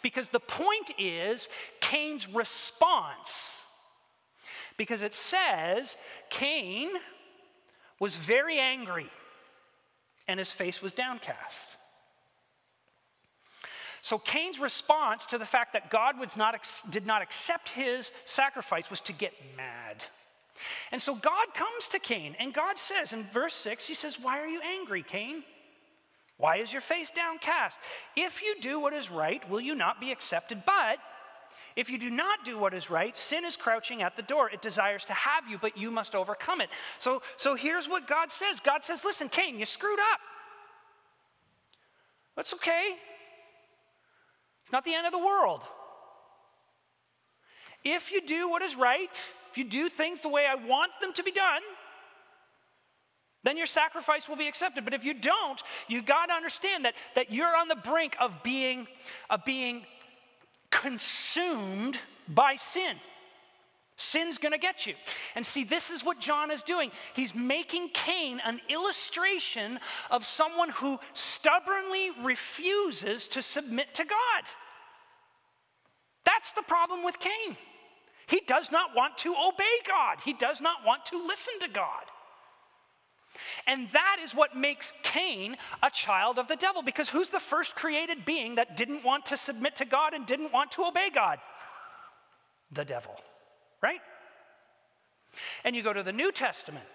Because 0.04 0.30
the 0.30 0.40
point 0.40 0.92
is, 1.00 1.50
Cain's 1.82 2.28
response. 2.28 3.46
Because 4.78 5.02
it 5.02 5.14
says 5.14 5.96
Cain 6.30 6.90
was 8.00 8.16
very 8.16 8.60
angry 8.60 9.10
and 10.28 10.40
his 10.40 10.52
face 10.52 10.82
was 10.82 10.94
downcast. 10.94 11.76
So 14.02 14.18
Cain's 14.18 14.60
response 14.60 15.26
to 15.28 15.38
the 15.38 15.46
fact 15.46 15.74
that 15.74 15.90
God 15.90 16.16
not, 16.38 16.56
did 16.90 17.06
not 17.06 17.22
accept 17.22 17.70
his 17.70 18.12
sacrifice 18.26 18.90
was 18.90 19.02
to 19.02 19.14
get 19.14 19.34
mad. 19.58 20.04
And 20.92 21.02
so 21.02 21.16
God 21.16 21.54
comes 21.54 21.88
to 21.90 22.00
Cain 22.00 22.36
and 22.40 22.54
God 22.54 22.78
says 22.78 23.12
in 23.12 23.28
verse 23.34 23.56
6, 23.56 23.86
He 23.86 23.94
says, 23.94 24.18
Why 24.20 24.40
are 24.40 24.48
you 24.48 24.62
angry, 24.62 25.04
Cain? 25.04 25.44
Why 26.38 26.58
is 26.58 26.72
your 26.72 26.82
face 26.82 27.12
downcast? 27.12 27.78
If 28.16 28.42
you 28.42 28.56
do 28.62 28.80
what 28.80 28.94
is 28.94 29.12
right, 29.12 29.48
will 29.50 29.60
you 29.60 29.76
not 29.76 30.00
be 30.00 30.12
accepted? 30.12 30.64
But 30.66 31.00
if 31.76 31.90
you 31.90 31.98
do 31.98 32.10
not 32.10 32.46
do 32.46 32.58
what 32.58 32.74
is 32.74 32.90
right, 32.90 33.18
sin 33.18 33.46
is 33.46 33.56
crouching 33.56 34.02
at 34.02 34.16
the 34.16 34.22
door. 34.22 34.50
It 34.50 34.62
desires 34.62 35.06
to 35.06 35.14
have 35.14 35.48
you, 35.48 35.58
but 35.58 35.78
you 35.78 35.92
must 35.92 36.16
overcome 36.16 36.62
it. 36.62 36.70
So, 36.98 37.22
so 37.38 37.56
here's 37.56 37.88
what 37.88 38.08
God 38.08 38.32
says 38.32 38.60
God 38.60 38.84
says, 38.84 39.04
Listen, 39.04 39.30
Cain, 39.30 39.60
you 39.60 39.66
screwed 39.66 40.00
up. 40.00 40.20
That's 42.36 42.54
okay. 42.54 42.96
It's 44.64 44.72
not 44.72 44.86
the 44.86 44.94
end 44.94 45.06
of 45.06 45.12
the 45.12 45.20
world. 45.20 45.64
If 47.84 48.12
you 48.12 48.22
do 48.22 48.50
what 48.50 48.62
is 48.62 48.76
right, 48.76 49.10
if 49.52 49.58
you 49.58 49.64
do 49.64 49.90
things 49.90 50.22
the 50.22 50.30
way 50.30 50.46
I 50.46 50.56
want 50.56 50.92
them 51.02 51.14
to 51.14 51.24
be 51.24 51.32
done, 51.32 51.62
then 53.44 53.58
your 53.58 53.68
sacrifice 53.68 54.28
will 54.28 54.36
be 54.36 54.48
accepted. 54.48 54.84
But 54.84 54.94
if 54.94 55.04
you 55.04 55.14
don't, 55.14 55.62
you 55.88 56.02
got 56.02 56.28
to 56.28 56.34
understand 56.34 56.86
that, 56.86 56.94
that 57.16 57.32
you're 57.32 57.56
on 57.56 57.68
the 57.68 57.76
brink 57.76 58.16
of 58.20 58.32
being, 58.44 58.86
of 59.30 59.46
being 59.46 59.86
consumed 60.72 61.98
by 62.28 62.56
sin. 62.56 62.98
Sin's 63.98 64.38
going 64.38 64.54
to 64.54 64.58
get 64.58 64.86
you. 64.86 64.94
And 65.36 65.46
see, 65.46 65.66
this 65.66 65.90
is 65.90 66.06
what 66.06 66.22
John 66.22 66.52
is 66.52 66.64
doing. 66.64 66.90
He's 67.16 67.36
making 67.36 67.90
Cain 67.90 68.40
an 68.46 68.62
illustration 68.70 69.78
of 70.10 70.26
someone 70.26 70.70
who 70.70 70.98
stubbornly 71.14 72.12
refuses 72.24 73.28
to 73.28 73.42
submit 73.42 73.94
to 73.96 74.06
God. 74.06 74.44
That's 76.26 76.54
the 76.54 76.62
problem 76.62 77.04
with 77.04 77.20
Cain. 77.20 77.58
He 78.28 78.42
does 78.48 78.72
not 78.72 78.92
want 78.96 79.18
to 79.20 79.32
obey 79.32 79.66
God, 79.86 80.20
he 80.24 80.34
does 80.34 80.62
not 80.62 80.86
want 80.86 81.06
to 81.08 81.18
listen 81.18 81.60
to 81.62 81.68
God. 81.68 82.06
And 83.68 83.88
that 83.94 84.18
is 84.24 84.34
what 84.34 84.56
makes 84.56 84.92
Cain 85.04 85.58
a 85.84 85.90
child 85.90 86.40
of 86.40 86.48
the 86.48 86.56
devil. 86.56 86.82
Because 86.82 87.10
who's 87.10 87.30
the 87.30 87.40
first 87.40 87.76
created 87.76 88.26
being 88.26 88.56
that 88.56 88.78
didn't 88.78 89.04
want 89.04 89.26
to 89.28 89.38
submit 89.38 89.76
to 89.78 89.86
God 89.86 90.14
and 90.14 90.26
didn't 90.26 90.54
want 90.54 90.72
to 90.72 90.84
obey 90.84 91.10
God? 91.14 91.40
The 92.72 92.86
devil, 92.86 93.16
right? 93.82 94.02
And 95.64 95.76
you 95.76 95.84
go 95.84 95.94
to 95.94 96.04
the 96.04 96.12
New 96.12 96.32
Testament, 96.32 96.86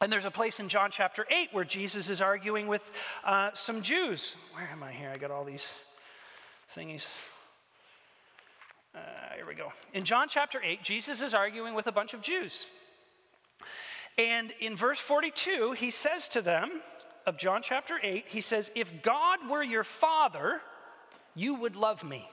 and 0.00 0.12
there's 0.12 0.24
a 0.24 0.30
place 0.30 0.60
in 0.60 0.68
John 0.68 0.90
chapter 0.90 1.26
8 1.30 1.48
where 1.52 1.64
Jesus 1.64 2.08
is 2.08 2.20
arguing 2.20 2.66
with 2.66 2.82
uh, 3.24 3.50
some 3.54 3.82
Jews. 3.82 4.36
Where 4.52 4.68
am 4.68 4.82
I 4.82 4.92
here? 4.92 5.10
I 5.12 5.18
got 5.18 5.30
all 5.30 5.44
these 5.44 5.64
thingies. 6.76 7.06
Uh, 8.94 8.98
here 9.36 9.46
we 9.46 9.54
go. 9.54 9.72
In 9.92 10.04
John 10.04 10.28
chapter 10.28 10.60
8, 10.62 10.82
Jesus 10.82 11.20
is 11.20 11.34
arguing 11.34 11.74
with 11.74 11.88
a 11.88 11.92
bunch 11.92 12.14
of 12.14 12.20
Jews. 12.20 12.66
And 14.16 14.52
in 14.60 14.76
verse 14.76 14.98
42, 14.98 15.72
he 15.72 15.90
says 15.90 16.28
to 16.28 16.42
them, 16.42 16.82
of 17.26 17.38
John 17.38 17.62
chapter 17.62 17.98
8, 18.02 18.24
he 18.28 18.40
says, 18.40 18.70
If 18.74 18.88
God 19.02 19.38
were 19.48 19.62
your 19.62 19.84
father, 19.84 20.60
you 21.34 21.54
would 21.54 21.76
love 21.76 22.04
me, 22.04 22.28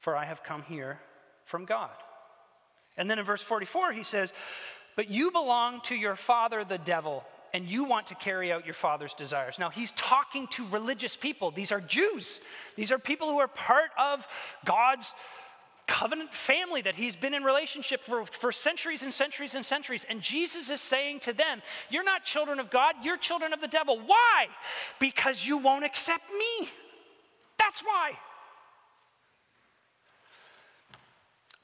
for 0.00 0.16
I 0.16 0.24
have 0.24 0.42
come 0.42 0.62
here 0.62 0.98
from 1.46 1.64
God. 1.64 1.90
And 2.96 3.08
then 3.08 3.18
in 3.18 3.24
verse 3.24 3.42
44, 3.42 3.92
he 3.92 4.02
says, 4.02 4.32
But 4.96 5.08
you 5.08 5.30
belong 5.30 5.80
to 5.82 5.94
your 5.94 6.16
father, 6.16 6.64
the 6.64 6.78
devil, 6.78 7.24
and 7.54 7.68
you 7.68 7.84
want 7.84 8.08
to 8.08 8.14
carry 8.16 8.52
out 8.52 8.66
your 8.66 8.74
father's 8.74 9.14
desires. 9.14 9.56
Now, 9.58 9.70
he's 9.70 9.92
talking 9.92 10.48
to 10.48 10.68
religious 10.68 11.16
people. 11.16 11.50
These 11.50 11.72
are 11.72 11.80
Jews, 11.80 12.40
these 12.76 12.90
are 12.90 12.98
people 12.98 13.30
who 13.30 13.38
are 13.38 13.48
part 13.48 13.90
of 13.98 14.26
God's 14.64 15.06
covenant 15.88 16.30
family 16.46 16.82
that 16.82 16.94
he's 16.94 17.16
been 17.16 17.34
in 17.34 17.42
relationship 17.42 18.02
for, 18.06 18.26
for 18.26 18.52
centuries 18.52 19.02
and 19.02 19.12
centuries 19.12 19.54
and 19.54 19.66
centuries. 19.66 20.04
And 20.08 20.22
Jesus 20.22 20.70
is 20.70 20.80
saying 20.80 21.20
to 21.20 21.32
them, 21.32 21.62
You're 21.90 22.04
not 22.04 22.24
children 22.24 22.60
of 22.60 22.70
God, 22.70 22.94
you're 23.02 23.16
children 23.16 23.52
of 23.52 23.60
the 23.60 23.66
devil. 23.66 23.98
Why? 24.06 24.46
Because 25.00 25.44
you 25.44 25.56
won't 25.58 25.84
accept 25.84 26.22
me. 26.30 26.68
That's 27.58 27.80
why. 27.80 28.12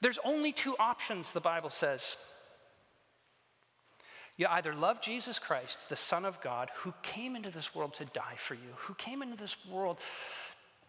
There's 0.01 0.19
only 0.25 0.51
two 0.51 0.75
options, 0.77 1.31
the 1.31 1.39
Bible 1.39 1.69
says. 1.69 2.17
You 4.37 4.47
either 4.49 4.73
love 4.75 5.01
Jesus 5.01 5.39
Christ, 5.39 5.77
the 5.87 5.95
Son 5.95 6.25
of 6.25 6.41
God, 6.41 6.69
who 6.75 6.93
came 7.03 7.37
into 7.37 7.51
this 7.51 7.73
world 7.73 7.93
to 7.95 8.05
die 8.05 8.35
for 8.47 8.53
you, 8.53 8.69
who 8.75 8.93
came 8.95 9.21
into 9.21 9.37
this 9.37 9.55
world 9.71 9.97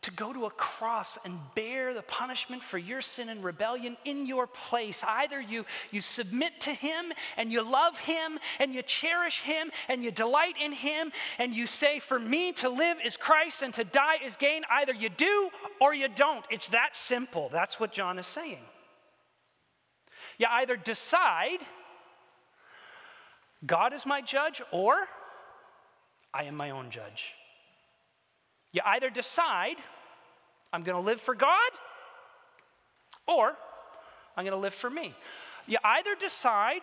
to 0.02 0.10
go 0.12 0.32
to 0.32 0.44
a 0.44 0.50
cross 0.50 1.18
and 1.24 1.38
bear 1.54 1.92
the 1.92 2.02
punishment 2.02 2.62
for 2.62 2.78
your 2.78 3.00
sin 3.00 3.28
and 3.28 3.42
rebellion 3.42 3.96
in 4.04 4.26
your 4.26 4.46
place. 4.46 5.00
Either 5.06 5.40
you, 5.40 5.64
you 5.90 6.00
submit 6.00 6.60
to 6.60 6.70
Him 6.72 7.12
and 7.36 7.50
you 7.50 7.62
love 7.62 7.98
Him 7.98 8.38
and 8.60 8.74
you 8.74 8.82
cherish 8.82 9.40
Him 9.40 9.70
and 9.88 10.04
you 10.04 10.10
delight 10.10 10.54
in 10.62 10.72
Him 10.72 11.10
and 11.38 11.54
you 11.54 11.66
say, 11.66 11.98
For 11.98 12.18
me 12.18 12.52
to 12.52 12.68
live 12.68 12.98
is 13.04 13.16
Christ 13.16 13.62
and 13.62 13.74
to 13.74 13.84
die 13.84 14.18
is 14.24 14.36
gain. 14.36 14.62
Either 14.70 14.92
you 14.92 15.08
do 15.08 15.50
or 15.80 15.94
you 15.94 16.08
don't. 16.08 16.44
It's 16.50 16.68
that 16.68 16.94
simple. 16.94 17.48
That's 17.52 17.80
what 17.80 17.92
John 17.92 18.18
is 18.18 18.26
saying. 18.26 18.62
You 20.38 20.46
either 20.50 20.76
decide, 20.76 21.58
God 23.64 23.92
is 23.92 24.04
my 24.04 24.20
judge, 24.20 24.60
or 24.70 24.94
I 26.32 26.44
am 26.44 26.54
my 26.54 26.70
own 26.70 26.90
judge. 26.90 27.32
You 28.72 28.82
either 28.84 29.10
decide, 29.10 29.76
I'm 30.72 30.82
going 30.82 30.96
to 30.96 31.04
live 31.04 31.20
for 31.20 31.34
God 31.34 31.70
or 33.26 33.52
I'm 34.36 34.44
going 34.44 34.52
to 34.52 34.58
live 34.58 34.74
for 34.74 34.90
me. 34.90 35.14
You 35.66 35.78
either 35.82 36.14
decide 36.14 36.82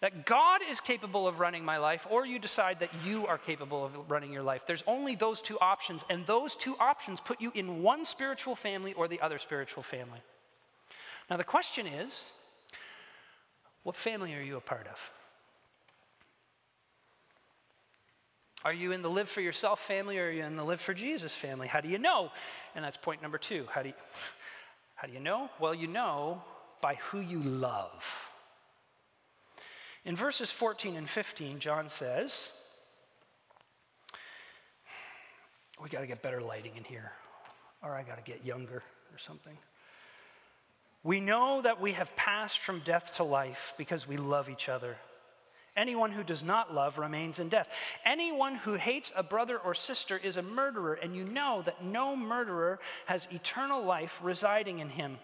that 0.00 0.26
God 0.26 0.60
is 0.70 0.80
capable 0.80 1.26
of 1.26 1.40
running 1.40 1.64
my 1.64 1.78
life, 1.78 2.06
or 2.10 2.26
you 2.26 2.38
decide 2.38 2.80
that 2.80 2.90
you 3.04 3.26
are 3.26 3.38
capable 3.38 3.84
of 3.84 3.92
running 4.10 4.32
your 4.32 4.42
life. 4.42 4.62
There's 4.66 4.82
only 4.86 5.14
those 5.14 5.40
two 5.40 5.58
options, 5.60 6.04
and 6.10 6.26
those 6.26 6.56
two 6.56 6.76
options 6.78 7.20
put 7.24 7.40
you 7.40 7.50
in 7.54 7.82
one 7.82 8.04
spiritual 8.04 8.54
family 8.54 8.92
or 8.94 9.08
the 9.08 9.20
other 9.20 9.38
spiritual 9.38 9.82
family. 9.82 10.20
Now, 11.30 11.36
the 11.38 11.44
question 11.44 11.86
is 11.86 12.20
what 13.82 13.96
family 13.96 14.34
are 14.34 14.42
you 14.42 14.56
a 14.56 14.60
part 14.60 14.86
of? 14.86 14.96
Are 18.64 18.72
you 18.72 18.92
in 18.92 19.02
the 19.02 19.10
live 19.10 19.28
for 19.28 19.42
yourself 19.42 19.80
family 19.86 20.18
or 20.18 20.28
are 20.28 20.30
you 20.30 20.42
in 20.42 20.56
the 20.56 20.64
live 20.64 20.80
for 20.80 20.94
Jesus 20.94 21.32
family? 21.32 21.68
How 21.68 21.80
do 21.80 21.88
you 21.88 21.98
know? 21.98 22.30
And 22.74 22.84
that's 22.84 22.96
point 22.96 23.20
number 23.20 23.36
two. 23.36 23.66
How 23.70 23.82
do 23.82 23.88
you, 23.88 23.94
how 24.94 25.06
do 25.06 25.12
you 25.12 25.20
know? 25.20 25.50
Well, 25.60 25.74
you 25.74 25.86
know 25.86 26.42
by 26.80 26.94
who 27.10 27.20
you 27.20 27.40
love. 27.40 28.02
In 30.04 30.16
verses 30.16 30.50
14 30.50 30.96
and 30.96 31.08
15, 31.08 31.58
John 31.60 31.88
says, 31.88 32.48
We 35.82 35.88
got 35.88 36.00
to 36.00 36.06
get 36.06 36.22
better 36.22 36.40
lighting 36.40 36.76
in 36.76 36.84
here, 36.84 37.12
or 37.82 37.94
I 37.94 38.02
got 38.02 38.16
to 38.16 38.22
get 38.22 38.44
younger 38.44 38.76
or 39.12 39.18
something. 39.18 39.56
We 41.02 41.20
know 41.20 41.60
that 41.62 41.80
we 41.80 41.92
have 41.92 42.14
passed 42.16 42.60
from 42.60 42.80
death 42.84 43.12
to 43.16 43.24
life 43.24 43.74
because 43.76 44.08
we 44.08 44.16
love 44.16 44.48
each 44.48 44.68
other. 44.70 44.96
Anyone 45.76 46.12
who 46.12 46.22
does 46.22 46.42
not 46.42 46.72
love 46.72 46.98
remains 46.98 47.40
in 47.40 47.48
death. 47.48 47.68
Anyone 48.04 48.54
who 48.54 48.74
hates 48.74 49.10
a 49.16 49.24
brother 49.24 49.58
or 49.58 49.74
sister 49.74 50.16
is 50.16 50.36
a 50.36 50.42
murderer, 50.42 50.94
and 50.94 51.16
you 51.16 51.24
know 51.24 51.62
that 51.66 51.84
no 51.84 52.14
murderer 52.14 52.78
has 53.06 53.26
eternal 53.32 53.84
life 53.84 54.12
residing 54.22 54.78
in 54.78 54.88
him. 54.88 55.18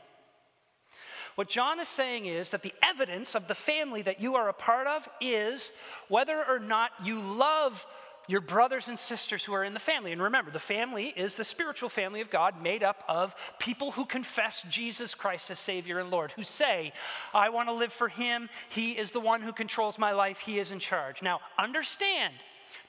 What 1.36 1.48
John 1.48 1.78
is 1.78 1.88
saying 1.88 2.26
is 2.26 2.50
that 2.50 2.62
the 2.62 2.74
evidence 2.82 3.36
of 3.36 3.46
the 3.46 3.54
family 3.54 4.02
that 4.02 4.20
you 4.20 4.34
are 4.34 4.48
a 4.48 4.52
part 4.52 4.88
of 4.88 5.08
is 5.20 5.70
whether 6.08 6.44
or 6.44 6.58
not 6.58 6.90
you 7.04 7.20
love 7.20 7.84
your 8.28 8.40
brothers 8.40 8.88
and 8.88 8.98
sisters 8.98 9.42
who 9.42 9.52
are 9.52 9.64
in 9.64 9.74
the 9.74 9.80
family. 9.80 10.12
And 10.12 10.22
remember, 10.22 10.50
the 10.50 10.58
family 10.58 11.12
is 11.16 11.34
the 11.34 11.44
spiritual 11.44 11.88
family 11.88 12.20
of 12.20 12.30
God 12.30 12.62
made 12.62 12.82
up 12.82 13.02
of 13.08 13.34
people 13.58 13.90
who 13.90 14.04
confess 14.04 14.62
Jesus 14.70 15.14
Christ 15.14 15.50
as 15.50 15.58
Savior 15.58 15.98
and 15.98 16.10
Lord, 16.10 16.32
who 16.32 16.42
say, 16.42 16.92
I 17.34 17.48
want 17.48 17.68
to 17.68 17.74
live 17.74 17.92
for 17.92 18.08
Him. 18.08 18.48
He 18.68 18.92
is 18.92 19.10
the 19.10 19.20
one 19.20 19.42
who 19.42 19.52
controls 19.52 19.98
my 19.98 20.12
life. 20.12 20.38
He 20.38 20.58
is 20.58 20.70
in 20.70 20.78
charge. 20.78 21.22
Now, 21.22 21.40
understand, 21.58 22.34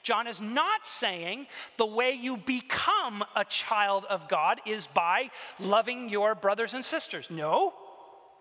John 0.02 0.26
is 0.26 0.40
not 0.40 0.86
saying 0.98 1.46
the 1.76 1.86
way 1.86 2.12
you 2.12 2.36
become 2.36 3.24
a 3.36 3.44
child 3.44 4.04
of 4.08 4.28
God 4.28 4.60
is 4.66 4.86
by 4.94 5.30
loving 5.58 6.08
your 6.08 6.34
brothers 6.34 6.74
and 6.74 6.84
sisters. 6.84 7.26
No, 7.30 7.72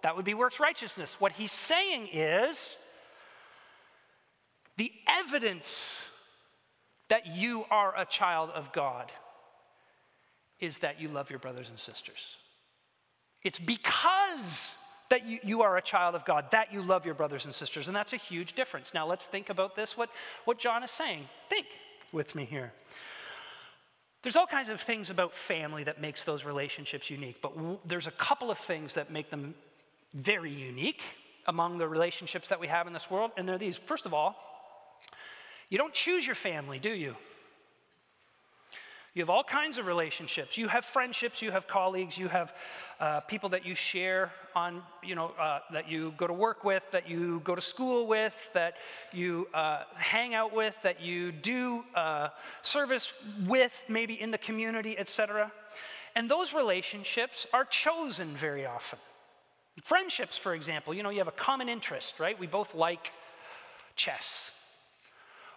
that 0.04 0.16
would 0.16 0.26
be 0.26 0.34
works 0.34 0.60
righteousness. 0.60 1.16
What 1.20 1.32
he's 1.32 1.52
saying 1.52 2.10
is 2.12 2.78
the 4.78 4.92
evidence 5.08 6.02
that 7.12 7.28
you 7.28 7.66
are 7.70 7.94
a 7.98 8.06
child 8.06 8.52
of 8.56 8.72
God 8.72 9.12
is 10.62 10.78
that 10.78 11.02
you 11.02 11.10
love 11.10 11.30
your 11.30 11.40
brothers 11.40 11.68
and 11.68 11.78
sisters. 11.78 12.20
It's 13.44 13.60
because 13.60 14.72
that 15.10 15.28
you, 15.28 15.40
you 15.44 15.62
are 15.62 15.76
a 15.76 15.82
child 15.82 16.16
of 16.16 16.24
God, 16.24 16.46
that 16.54 16.72
you 16.72 16.82
love 16.82 17.06
your 17.06 17.14
brothers 17.14 17.44
and 17.44 17.54
sisters. 17.54 17.88
And 17.88 17.96
that's 17.96 18.14
a 18.14 18.18
huge 18.18 18.54
difference. 18.54 18.94
Now 18.94 19.06
let's 19.06 19.26
think 19.26 19.50
about 19.50 19.76
this, 19.76 19.98
what, 19.98 20.10
what 20.46 20.58
John 20.58 20.84
is 20.84 20.92
saying. 20.92 21.26
Think 21.50 21.66
with 22.14 22.34
me 22.34 22.46
here. 22.46 22.72
There's 24.24 24.38
all 24.38 24.48
kinds 24.48 24.70
of 24.70 24.80
things 24.80 25.10
about 25.10 25.34
family 25.50 25.84
that 25.84 26.00
makes 26.00 26.24
those 26.24 26.46
relationships 26.46 27.10
unique, 27.10 27.42
but 27.42 27.58
w- 27.58 27.80
there's 27.84 28.08
a 28.08 28.12
couple 28.12 28.50
of 28.50 28.58
things 28.60 28.94
that 28.94 29.12
make 29.12 29.30
them 29.30 29.54
very 30.14 30.52
unique 30.52 31.02
among 31.48 31.78
the 31.78 31.90
relationships 31.90 32.48
that 32.48 32.60
we 32.62 32.68
have 32.68 32.88
in 32.88 32.94
this 32.94 33.12
world, 33.12 33.32
and 33.36 33.50
they're 33.50 33.58
these. 33.58 33.78
First 33.86 34.06
of 34.06 34.14
all, 34.14 34.36
you 35.72 35.78
don't 35.78 35.94
choose 35.94 36.26
your 36.26 36.36
family, 36.36 36.80
do 36.80 36.90
you? 36.90 37.16
You 39.14 39.22
have 39.22 39.30
all 39.30 39.44
kinds 39.44 39.78
of 39.78 39.86
relationships. 39.86 40.58
You 40.58 40.68
have 40.68 40.84
friendships, 40.86 41.42
you 41.42 41.50
have 41.50 41.66
colleagues, 41.66 42.18
you 42.18 42.28
have 42.28 42.54
uh, 43.00 43.22
people 43.22 43.48
that 43.50 43.66
you 43.66 43.74
share 43.74 44.32
on, 44.54 44.84
you 45.02 45.16
know, 45.16 45.32
uh, 45.40 45.60
that 45.72 45.90
you 45.90 46.14
go 46.18 46.28
to 46.28 46.34
work 46.34 46.66
with, 46.66 46.84
that 46.92 47.10
you 47.10 47.40
go 47.46 47.56
to 47.56 47.62
school 47.62 48.06
with, 48.06 48.34
that 48.54 48.76
you 49.14 49.48
uh, 49.54 49.84
hang 49.96 50.34
out 50.34 50.54
with, 50.54 50.76
that 50.84 51.00
you 51.00 51.32
do 51.32 51.86
uh, 51.96 52.30
service 52.64 53.14
with, 53.48 53.72
maybe 53.88 54.20
in 54.22 54.30
the 54.30 54.38
community, 54.38 55.00
etc. 55.00 55.50
And 56.16 56.30
those 56.30 56.52
relationships 56.54 57.48
are 57.54 57.64
chosen 57.64 58.36
very 58.36 58.66
often. 58.66 59.00
Friendships, 59.84 60.38
for 60.38 60.54
example, 60.54 60.94
you 60.94 61.02
know, 61.02 61.12
you 61.12 61.20
have 61.20 61.30
a 61.30 61.32
common 61.32 61.70
interest, 61.70 62.16
right? 62.20 62.38
We 62.38 62.48
both 62.48 62.76
like 62.76 63.12
chess 63.96 64.52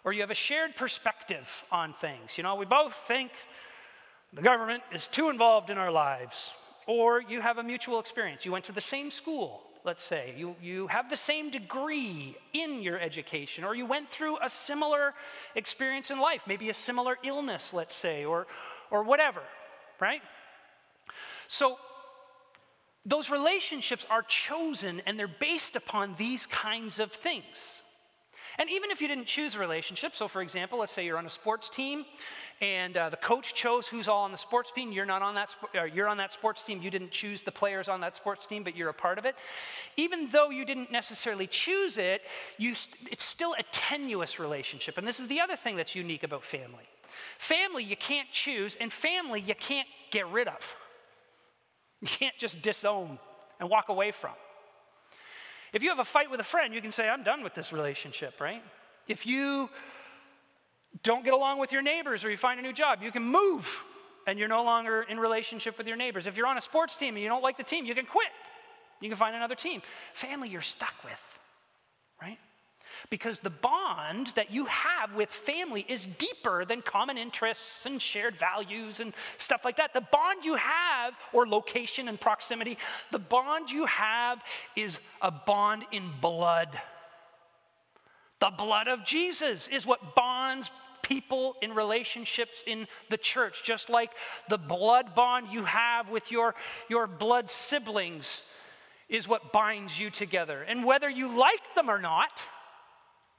or 0.04 0.12
you 0.12 0.20
have 0.20 0.30
a 0.30 0.34
shared 0.34 0.76
perspective 0.76 1.46
on 1.72 1.94
things. 2.00 2.32
You 2.36 2.42
know, 2.42 2.54
we 2.54 2.66
both 2.66 2.92
think 3.08 3.30
the 4.34 4.42
government 4.42 4.82
is 4.92 5.06
too 5.06 5.30
involved 5.30 5.70
in 5.70 5.78
our 5.78 5.90
lives, 5.90 6.50
or 6.86 7.22
you 7.22 7.40
have 7.40 7.58
a 7.58 7.62
mutual 7.62 7.98
experience. 7.98 8.44
You 8.44 8.52
went 8.52 8.66
to 8.66 8.72
the 8.72 8.80
same 8.80 9.10
school, 9.10 9.62
let's 9.84 10.04
say. 10.04 10.34
You, 10.36 10.54
you 10.60 10.86
have 10.88 11.08
the 11.08 11.16
same 11.16 11.50
degree 11.50 12.36
in 12.52 12.82
your 12.82 13.00
education, 13.00 13.64
or 13.64 13.74
you 13.74 13.86
went 13.86 14.10
through 14.10 14.36
a 14.42 14.50
similar 14.50 15.14
experience 15.54 16.10
in 16.10 16.18
life, 16.20 16.42
maybe 16.46 16.68
a 16.68 16.74
similar 16.74 17.16
illness, 17.24 17.72
let's 17.72 17.94
say, 17.94 18.24
or, 18.24 18.46
or 18.90 19.04
whatever, 19.04 19.40
right? 20.00 20.20
So, 21.48 21.78
those 23.06 23.28
relationships 23.28 24.06
are 24.08 24.22
chosen 24.22 25.02
and 25.06 25.18
they're 25.18 25.28
based 25.28 25.76
upon 25.76 26.14
these 26.18 26.46
kinds 26.46 26.98
of 26.98 27.12
things. 27.12 27.44
And 28.58 28.70
even 28.70 28.90
if 28.90 29.00
you 29.00 29.08
didn't 29.08 29.26
choose 29.26 29.54
a 29.54 29.58
relationship, 29.58 30.14
so 30.14 30.28
for 30.28 30.40
example, 30.40 30.78
let's 30.78 30.92
say 30.92 31.04
you're 31.04 31.18
on 31.18 31.26
a 31.26 31.30
sports 31.30 31.68
team 31.68 32.04
and 32.60 32.96
uh, 32.96 33.10
the 33.10 33.16
coach 33.16 33.52
chose 33.54 33.86
who's 33.86 34.06
all 34.06 34.22
on 34.22 34.30
the 34.32 34.38
sports 34.38 34.70
team, 34.72 34.92
you're 34.92 35.04
not 35.06 35.22
on 35.22 35.34
that, 35.34 35.50
sp- 35.50 35.74
you're 35.92 36.06
on 36.06 36.16
that 36.18 36.32
sports 36.32 36.62
team, 36.62 36.80
you 36.80 36.90
didn't 36.90 37.10
choose 37.10 37.42
the 37.42 37.50
players 37.50 37.88
on 37.88 38.00
that 38.00 38.14
sports 38.14 38.46
team, 38.46 38.62
but 38.62 38.76
you're 38.76 38.90
a 38.90 38.94
part 38.94 39.18
of 39.18 39.24
it. 39.24 39.34
Even 39.96 40.28
though 40.30 40.50
you 40.50 40.64
didn't 40.64 40.92
necessarily 40.92 41.48
choose 41.48 41.98
it, 41.98 42.22
you 42.56 42.74
st- 42.74 43.08
it's 43.10 43.24
still 43.24 43.54
a 43.58 43.62
tenuous 43.72 44.38
relationship. 44.38 44.98
And 44.98 45.06
this 45.06 45.18
is 45.18 45.26
the 45.28 45.40
other 45.40 45.56
thing 45.56 45.76
that's 45.76 45.94
unique 45.96 46.22
about 46.22 46.44
family. 46.44 46.84
Family 47.38 47.82
you 47.82 47.96
can't 47.96 48.28
choose, 48.32 48.76
and 48.80 48.92
family 48.92 49.40
you 49.40 49.54
can't 49.54 49.88
get 50.10 50.28
rid 50.28 50.48
of. 50.48 50.60
You 52.00 52.08
can't 52.08 52.34
just 52.38 52.60
disown 52.62 53.18
and 53.58 53.68
walk 53.68 53.88
away 53.88 54.12
from. 54.12 54.34
If 55.74 55.82
you 55.82 55.88
have 55.90 55.98
a 55.98 56.04
fight 56.04 56.30
with 56.30 56.38
a 56.38 56.44
friend, 56.44 56.72
you 56.72 56.80
can 56.80 56.92
say, 56.92 57.08
I'm 57.08 57.24
done 57.24 57.42
with 57.42 57.54
this 57.54 57.72
relationship, 57.72 58.40
right? 58.40 58.62
If 59.08 59.26
you 59.26 59.68
don't 61.02 61.24
get 61.24 61.34
along 61.34 61.58
with 61.58 61.72
your 61.72 61.82
neighbors 61.82 62.22
or 62.24 62.30
you 62.30 62.36
find 62.36 62.60
a 62.60 62.62
new 62.62 62.72
job, 62.72 63.00
you 63.02 63.10
can 63.10 63.24
move 63.24 63.66
and 64.26 64.38
you're 64.38 64.48
no 64.48 64.62
longer 64.62 65.02
in 65.02 65.18
relationship 65.18 65.76
with 65.76 65.88
your 65.88 65.96
neighbors. 65.96 66.26
If 66.26 66.36
you're 66.36 66.46
on 66.46 66.56
a 66.56 66.60
sports 66.60 66.94
team 66.94 67.16
and 67.16 67.22
you 67.22 67.28
don't 67.28 67.42
like 67.42 67.56
the 67.56 67.64
team, 67.64 67.84
you 67.84 67.94
can 67.94 68.06
quit. 68.06 68.28
You 69.00 69.08
can 69.08 69.18
find 69.18 69.34
another 69.34 69.56
team. 69.56 69.82
Family, 70.14 70.48
you're 70.48 70.62
stuck 70.62 70.94
with, 71.02 71.20
right? 72.22 72.38
Because 73.10 73.40
the 73.40 73.50
bond 73.50 74.32
that 74.34 74.50
you 74.50 74.64
have 74.66 75.14
with 75.14 75.28
family 75.46 75.84
is 75.88 76.08
deeper 76.18 76.64
than 76.64 76.82
common 76.82 77.18
interests 77.18 77.86
and 77.86 78.00
shared 78.00 78.36
values 78.38 79.00
and 79.00 79.12
stuff 79.38 79.60
like 79.64 79.76
that. 79.76 79.92
The 79.92 80.06
bond 80.12 80.44
you 80.44 80.54
have, 80.54 81.14
or 81.32 81.46
location 81.46 82.08
and 82.08 82.20
proximity, 82.20 82.78
the 83.12 83.18
bond 83.18 83.70
you 83.70 83.86
have 83.86 84.38
is 84.74 84.98
a 85.20 85.30
bond 85.30 85.84
in 85.92 86.10
blood. 86.20 86.80
The 88.40 88.50
blood 88.50 88.88
of 88.88 89.04
Jesus 89.04 89.68
is 89.68 89.86
what 89.86 90.14
bonds 90.14 90.70
people 91.02 91.54
in 91.62 91.72
relationships 91.74 92.62
in 92.66 92.86
the 93.10 93.18
church, 93.18 93.62
just 93.64 93.90
like 93.90 94.10
the 94.48 94.58
blood 94.58 95.14
bond 95.14 95.48
you 95.50 95.64
have 95.64 96.08
with 96.08 96.30
your, 96.32 96.54
your 96.88 97.06
blood 97.06 97.50
siblings 97.50 98.42
is 99.08 99.28
what 99.28 99.52
binds 99.52 99.98
you 99.98 100.10
together. 100.10 100.62
And 100.62 100.84
whether 100.84 101.08
you 101.08 101.38
like 101.38 101.60
them 101.76 101.90
or 101.90 102.00
not, 102.00 102.42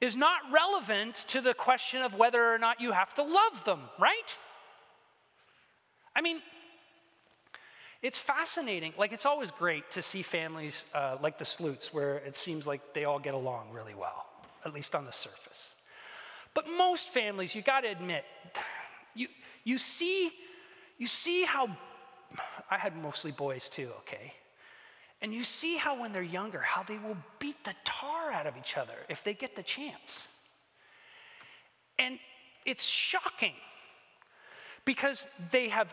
is 0.02 0.16
not 0.16 0.42
relevant 0.52 1.16
to 1.30 1.42
the 1.42 1.54
question 1.54 2.02
of 2.02 2.14
whether 2.14 2.54
or 2.54 2.58
not 2.58 2.82
you 2.82 2.92
have 2.92 3.14
to 3.16 3.24
love 3.24 3.64
them, 3.66 3.82
right? 4.00 4.30
I 6.16 6.22
mean, 6.22 6.42
it's 8.02 8.20
fascinating. 8.20 8.94
Like, 8.98 9.14
it's 9.14 9.26
always 9.26 9.52
great 9.52 9.90
to 9.92 10.02
see 10.02 10.22
families 10.22 10.84
uh, 10.94 11.18
like 11.22 11.40
the 11.40 11.46
Sloots, 11.46 11.94
where 11.94 12.18
it 12.18 12.36
seems 12.36 12.66
like 12.66 12.94
they 12.94 13.06
all 13.06 13.20
get 13.20 13.34
along 13.34 13.72
really 13.72 13.96
well, 13.96 14.28
at 14.66 14.74
least 14.74 14.96
on 14.96 15.06
the 15.06 15.12
surface. 15.12 15.74
But 16.54 16.66
most 16.78 17.10
families, 17.14 17.56
you 17.56 17.62
got 17.62 17.82
to 17.82 17.88
admit, 17.88 18.24
you, 19.14 19.28
you, 19.64 19.78
see, 19.78 20.32
you 20.98 21.08
see 21.08 21.44
how, 21.44 21.68
I 22.70 22.78
had 22.78 22.96
mostly 22.96 23.32
boys 23.32 23.70
too, 23.70 23.90
okay? 24.00 24.34
And 25.26 25.34
you 25.34 25.44
see 25.44 25.76
how, 25.76 26.00
when 26.00 26.12
they're 26.12 26.22
younger, 26.22 26.60
how 26.60 26.84
they 26.84 27.00
will 27.00 27.18
beat 27.40 27.56
the 27.66 27.74
tar 27.84 28.32
out 28.32 28.46
of 28.46 28.56
each 28.58 28.78
other 28.78 28.94
if 29.10 29.24
they 29.24 29.34
get 29.34 29.56
the 29.56 29.64
chance. 29.64 30.28
And 31.98 32.20
it's 32.64 32.84
shocking 32.84 33.56
because 34.86 35.26
they 35.52 35.68
have 35.70 35.88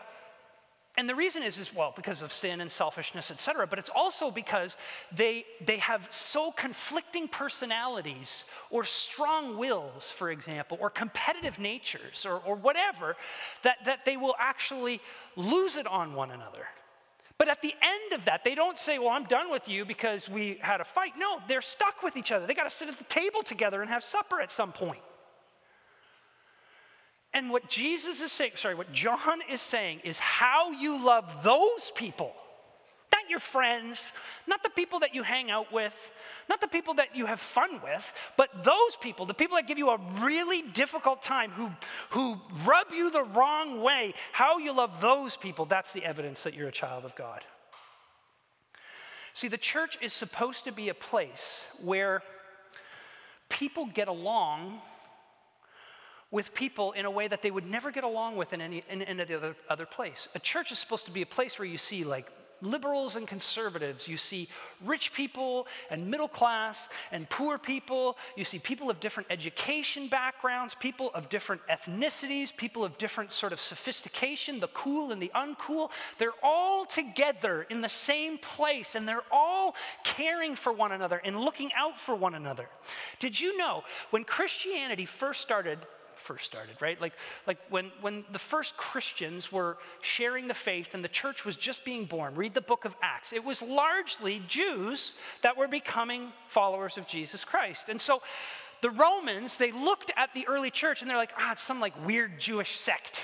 and 0.95 1.09
the 1.09 1.15
reason 1.15 1.41
is, 1.41 1.57
is 1.57 1.73
well 1.73 1.91
because 1.95 2.21
of 2.21 2.31
sin 2.31 2.61
and 2.61 2.71
selfishness 2.71 3.31
et 3.31 3.39
cetera 3.39 3.65
but 3.65 3.79
it's 3.79 3.89
also 3.95 4.29
because 4.29 4.77
they 5.17 5.45
they 5.65 5.77
have 5.77 6.07
so 6.11 6.51
conflicting 6.51 7.27
personalities 7.27 8.43
or 8.69 8.83
strong 8.83 9.57
wills 9.57 10.13
for 10.15 10.29
example 10.29 10.77
or 10.79 10.91
competitive 10.91 11.57
natures 11.57 12.23
or, 12.23 12.37
or 12.45 12.55
whatever 12.55 13.15
that, 13.63 13.77
that 13.83 14.05
they 14.05 14.15
will 14.15 14.35
actually 14.37 15.01
lose 15.35 15.75
it 15.75 15.87
on 15.87 16.13
one 16.13 16.29
another 16.29 16.67
but 17.37 17.49
at 17.49 17.61
the 17.61 17.73
end 17.81 18.13
of 18.13 18.25
that, 18.25 18.43
they 18.43 18.55
don't 18.55 18.77
say, 18.77 18.99
Well, 18.99 19.09
I'm 19.09 19.25
done 19.25 19.49
with 19.51 19.67
you 19.67 19.85
because 19.85 20.29
we 20.29 20.57
had 20.61 20.81
a 20.81 20.85
fight. 20.85 21.13
No, 21.17 21.39
they're 21.47 21.61
stuck 21.61 22.03
with 22.03 22.15
each 22.15 22.31
other. 22.31 22.45
They 22.45 22.53
got 22.53 22.63
to 22.63 22.69
sit 22.69 22.87
at 22.87 22.97
the 22.97 23.03
table 23.05 23.43
together 23.43 23.81
and 23.81 23.89
have 23.89 24.03
supper 24.03 24.39
at 24.39 24.51
some 24.51 24.71
point. 24.71 25.01
And 27.33 27.49
what 27.49 27.67
Jesus 27.67 28.21
is 28.21 28.31
saying, 28.31 28.51
sorry, 28.55 28.75
what 28.75 28.91
John 28.93 29.39
is 29.49 29.61
saying 29.61 30.01
is 30.03 30.19
how 30.19 30.69
you 30.69 31.03
love 31.03 31.25
those 31.43 31.91
people 31.95 32.33
not 33.13 33.29
your 33.29 33.39
friends, 33.39 34.01
not 34.47 34.63
the 34.63 34.69
people 34.71 34.99
that 34.99 35.13
you 35.13 35.21
hang 35.21 35.51
out 35.51 35.71
with, 35.71 35.93
not 36.49 36.59
the 36.59 36.67
people 36.67 36.95
that 36.95 37.15
you 37.15 37.25
have 37.25 37.39
fun 37.39 37.79
with, 37.83 38.03
but 38.37 38.49
those 38.63 38.95
people, 39.01 39.25
the 39.25 39.33
people 39.33 39.55
that 39.55 39.67
give 39.67 39.77
you 39.77 39.89
a 39.89 39.99
really 40.21 40.63
difficult 40.73 41.21
time, 41.23 41.51
who, 41.51 41.69
who 42.09 42.37
rub 42.65 42.87
you 42.91 43.11
the 43.11 43.23
wrong 43.23 43.81
way, 43.81 44.13
how 44.31 44.57
you 44.57 44.73
love 44.73 44.99
those 44.99 45.37
people, 45.37 45.65
that's 45.65 45.91
the 45.93 46.03
evidence 46.03 46.43
that 46.43 46.53
you're 46.53 46.67
a 46.67 46.71
child 46.71 47.05
of 47.05 47.15
God. 47.15 47.41
See, 49.33 49.47
the 49.47 49.57
church 49.57 49.97
is 50.01 50.11
supposed 50.11 50.65
to 50.65 50.71
be 50.71 50.89
a 50.89 50.93
place 50.93 51.61
where 51.81 52.21
people 53.49 53.87
get 53.93 54.07
along 54.07 54.81
with 56.29 56.53
people 56.55 56.93
in 56.93 57.05
a 57.05 57.11
way 57.11 57.27
that 57.27 57.43
they 57.43 57.51
would 57.51 57.65
never 57.65 57.91
get 57.91 58.03
along 58.03 58.37
with 58.37 58.53
in 58.53 58.61
any, 58.61 58.83
in 58.89 59.03
any 59.03 59.21
other, 59.21 59.55
other 59.69 59.85
place. 59.85 60.27
A 60.33 60.39
church 60.39 60.71
is 60.71 60.79
supposed 60.79 61.05
to 61.05 61.11
be 61.11 61.21
a 61.21 61.27
place 61.27 61.59
where 61.59 61.67
you 61.67 61.77
see 61.77 62.03
like 62.03 62.27
liberals 62.63 63.15
and 63.15 63.27
conservatives. 63.27 64.07
You 64.07 64.17
see 64.17 64.49
rich 64.83 65.13
people 65.13 65.67
and 65.89 66.09
middle 66.09 66.27
class 66.27 66.77
and 67.11 67.29
poor 67.29 67.57
people. 67.57 68.17
You 68.35 68.45
see 68.45 68.59
people 68.59 68.89
of 68.89 68.99
different 68.99 69.27
education 69.29 70.07
backgrounds, 70.07 70.75
people 70.79 71.11
of 71.13 71.29
different 71.29 71.61
ethnicities, 71.69 72.55
people 72.55 72.83
of 72.83 72.97
different 72.97 73.33
sort 73.33 73.53
of 73.53 73.59
sophistication, 73.59 74.59
the 74.59 74.67
cool 74.69 75.11
and 75.11 75.21
the 75.21 75.31
uncool. 75.35 75.89
They're 76.17 76.31
all 76.41 76.85
together 76.85 77.67
in 77.69 77.81
the 77.81 77.89
same 77.89 78.37
place 78.37 78.95
and 78.95 79.07
they're 79.07 79.23
all 79.31 79.75
caring 80.03 80.55
for 80.55 80.73
one 80.73 80.93
another 80.93 81.21
and 81.23 81.39
looking 81.39 81.71
out 81.77 81.99
for 81.99 82.15
one 82.15 82.35
another. 82.35 82.69
Did 83.19 83.39
you 83.39 83.57
know 83.57 83.83
when 84.11 84.23
Christianity 84.23 85.05
first 85.05 85.41
started? 85.41 85.79
First 86.23 86.45
started, 86.45 86.75
right? 86.81 86.99
Like, 86.99 87.13
like 87.45 87.57
when, 87.69 87.91
when 88.01 88.23
the 88.31 88.39
first 88.39 88.75
Christians 88.77 89.51
were 89.51 89.77
sharing 90.01 90.47
the 90.47 90.53
faith 90.53 90.89
and 90.93 91.03
the 91.03 91.09
church 91.09 91.45
was 91.45 91.55
just 91.55 91.83
being 91.85 92.05
born, 92.05 92.35
read 92.35 92.53
the 92.53 92.61
book 92.61 92.85
of 92.85 92.95
Acts. 93.01 93.33
It 93.33 93.43
was 93.43 93.61
largely 93.61 94.41
Jews 94.47 95.13
that 95.41 95.57
were 95.57 95.67
becoming 95.67 96.31
followers 96.49 96.97
of 96.97 97.07
Jesus 97.07 97.43
Christ. 97.43 97.89
And 97.89 97.99
so 97.99 98.21
the 98.81 98.89
Romans, 98.89 99.55
they 99.55 99.71
looked 99.71 100.11
at 100.17 100.29
the 100.33 100.47
early 100.47 100.71
church 100.71 101.01
and 101.01 101.09
they're 101.09 101.17
like, 101.17 101.33
ah, 101.37 101.51
it's 101.53 101.63
some 101.63 101.79
like 101.79 101.93
weird 102.05 102.39
Jewish 102.39 102.79
sect, 102.79 103.21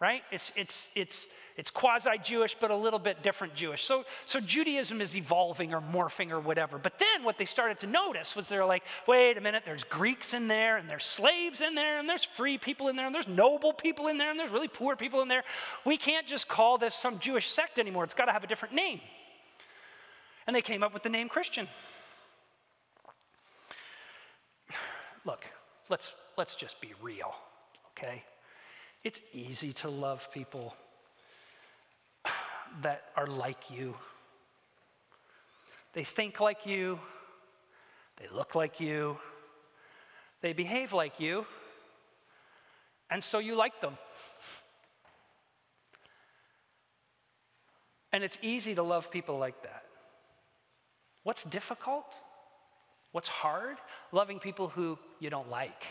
right? 0.00 0.22
It's, 0.30 0.52
it's, 0.56 0.88
it's, 0.94 1.26
it's 1.56 1.70
quasi 1.70 2.10
Jewish, 2.22 2.54
but 2.60 2.70
a 2.70 2.76
little 2.76 2.98
bit 2.98 3.22
different 3.22 3.54
Jewish. 3.54 3.84
So, 3.84 4.04
so 4.26 4.40
Judaism 4.40 5.00
is 5.00 5.16
evolving 5.16 5.72
or 5.72 5.80
morphing 5.80 6.30
or 6.30 6.38
whatever. 6.38 6.76
But 6.76 6.98
then 6.98 7.24
what 7.24 7.38
they 7.38 7.46
started 7.46 7.80
to 7.80 7.86
notice 7.86 8.36
was 8.36 8.46
they're 8.46 8.66
like, 8.66 8.82
wait 9.06 9.38
a 9.38 9.40
minute, 9.40 9.62
there's 9.64 9.82
Greeks 9.84 10.34
in 10.34 10.48
there, 10.48 10.76
and 10.76 10.88
there's 10.88 11.04
slaves 11.04 11.62
in 11.62 11.74
there, 11.74 11.98
and 11.98 12.06
there's 12.06 12.26
free 12.36 12.58
people 12.58 12.88
in 12.88 12.96
there, 12.96 13.06
and 13.06 13.14
there's 13.14 13.26
noble 13.26 13.72
people 13.72 14.08
in 14.08 14.18
there, 14.18 14.30
and 14.30 14.38
there's 14.38 14.50
really 14.50 14.68
poor 14.68 14.96
people 14.96 15.22
in 15.22 15.28
there. 15.28 15.44
We 15.86 15.96
can't 15.96 16.26
just 16.26 16.46
call 16.46 16.76
this 16.76 16.94
some 16.94 17.18
Jewish 17.20 17.50
sect 17.50 17.78
anymore. 17.78 18.04
It's 18.04 18.14
got 18.14 18.26
to 18.26 18.32
have 18.32 18.44
a 18.44 18.48
different 18.48 18.74
name. 18.74 19.00
And 20.46 20.54
they 20.54 20.62
came 20.62 20.82
up 20.82 20.92
with 20.92 21.04
the 21.04 21.08
name 21.08 21.30
Christian. 21.30 21.66
Look, 25.24 25.44
let's, 25.88 26.12
let's 26.36 26.54
just 26.54 26.82
be 26.82 26.92
real, 27.00 27.32
okay? 27.92 28.22
It's 29.04 29.20
easy 29.32 29.72
to 29.72 29.88
love 29.88 30.28
people 30.34 30.74
that 32.82 33.02
are 33.16 33.26
like 33.26 33.70
you. 33.70 33.94
They 35.92 36.04
think 36.04 36.40
like 36.40 36.66
you, 36.66 36.98
they 38.18 38.28
look 38.34 38.54
like 38.54 38.80
you, 38.80 39.16
they 40.42 40.52
behave 40.52 40.92
like 40.92 41.18
you, 41.20 41.46
and 43.10 43.22
so 43.22 43.38
you 43.38 43.54
like 43.54 43.80
them. 43.80 43.96
And 48.12 48.24
it's 48.24 48.38
easy 48.42 48.74
to 48.74 48.82
love 48.82 49.10
people 49.10 49.38
like 49.38 49.62
that. 49.62 49.84
What's 51.22 51.44
difficult? 51.44 52.14
What's 53.12 53.28
hard? 53.28 53.76
Loving 54.12 54.38
people 54.38 54.68
who 54.68 54.98
you 55.20 55.30
don't 55.30 55.50
like. 55.50 55.84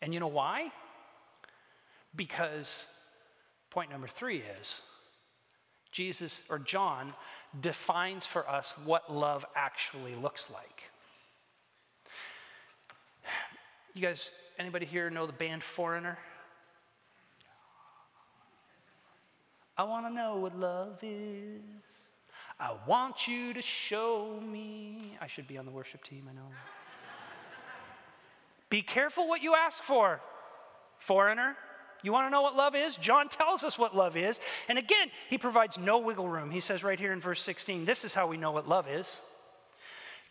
And 0.00 0.12
you 0.12 0.20
know 0.20 0.28
why? 0.28 0.72
Because 2.14 2.86
Point 3.72 3.90
number 3.90 4.08
three 4.18 4.42
is 4.60 4.82
Jesus 5.92 6.40
or 6.50 6.58
John 6.58 7.14
defines 7.62 8.26
for 8.26 8.46
us 8.46 8.70
what 8.84 9.10
love 9.10 9.46
actually 9.56 10.14
looks 10.14 10.48
like. 10.52 10.82
You 13.94 14.02
guys, 14.02 14.28
anybody 14.58 14.84
here 14.84 15.08
know 15.08 15.26
the 15.26 15.32
band 15.32 15.62
Foreigner? 15.64 16.18
I 19.78 19.84
want 19.84 20.06
to 20.06 20.12
know 20.12 20.36
what 20.36 20.58
love 20.58 20.98
is. 21.02 21.62
I 22.60 22.74
want 22.86 23.26
you 23.26 23.54
to 23.54 23.62
show 23.62 24.38
me. 24.46 25.16
I 25.18 25.26
should 25.26 25.48
be 25.48 25.56
on 25.56 25.64
the 25.64 25.72
worship 25.72 26.04
team, 26.04 26.28
I 26.30 26.34
know. 26.34 26.48
be 28.68 28.82
careful 28.82 29.26
what 29.28 29.42
you 29.42 29.54
ask 29.54 29.82
for, 29.82 30.20
foreigner. 30.98 31.56
You 32.02 32.12
want 32.12 32.26
to 32.26 32.30
know 32.30 32.42
what 32.42 32.56
love 32.56 32.74
is? 32.74 32.96
John 32.96 33.28
tells 33.28 33.62
us 33.64 33.78
what 33.78 33.96
love 33.96 34.16
is. 34.16 34.40
And 34.68 34.78
again, 34.78 35.08
he 35.30 35.38
provides 35.38 35.78
no 35.78 35.98
wiggle 35.98 36.28
room. 36.28 36.50
He 36.50 36.60
says 36.60 36.82
right 36.82 36.98
here 36.98 37.12
in 37.12 37.20
verse 37.20 37.42
16, 37.42 37.84
this 37.84 38.04
is 38.04 38.12
how 38.12 38.26
we 38.26 38.36
know 38.36 38.50
what 38.50 38.68
love 38.68 38.88
is. 38.88 39.06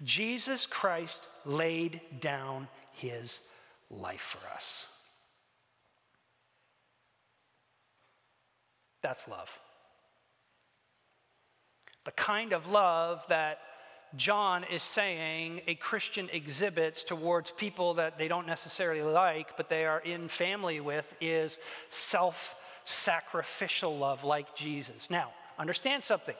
Jesus 0.03 0.65
Christ 0.65 1.21
laid 1.45 2.01
down 2.19 2.67
his 2.93 3.39
life 3.89 4.21
for 4.31 4.45
us. 4.53 4.63
That's 9.01 9.27
love. 9.27 9.49
The 12.05 12.11
kind 12.11 12.53
of 12.53 12.67
love 12.67 13.21
that 13.29 13.59
John 14.15 14.65
is 14.65 14.83
saying 14.83 15.61
a 15.67 15.75
Christian 15.75 16.29
exhibits 16.33 17.03
towards 17.03 17.51
people 17.51 17.93
that 17.95 18.17
they 18.17 18.27
don't 18.27 18.45
necessarily 18.45 19.01
like, 19.01 19.55
but 19.55 19.69
they 19.69 19.85
are 19.85 19.99
in 19.99 20.27
family 20.27 20.79
with, 20.81 21.05
is 21.21 21.57
self 21.89 22.53
sacrificial 22.85 23.97
love 23.97 24.23
like 24.23 24.55
Jesus. 24.55 25.09
Now, 25.09 25.29
understand 25.57 26.03
something 26.03 26.35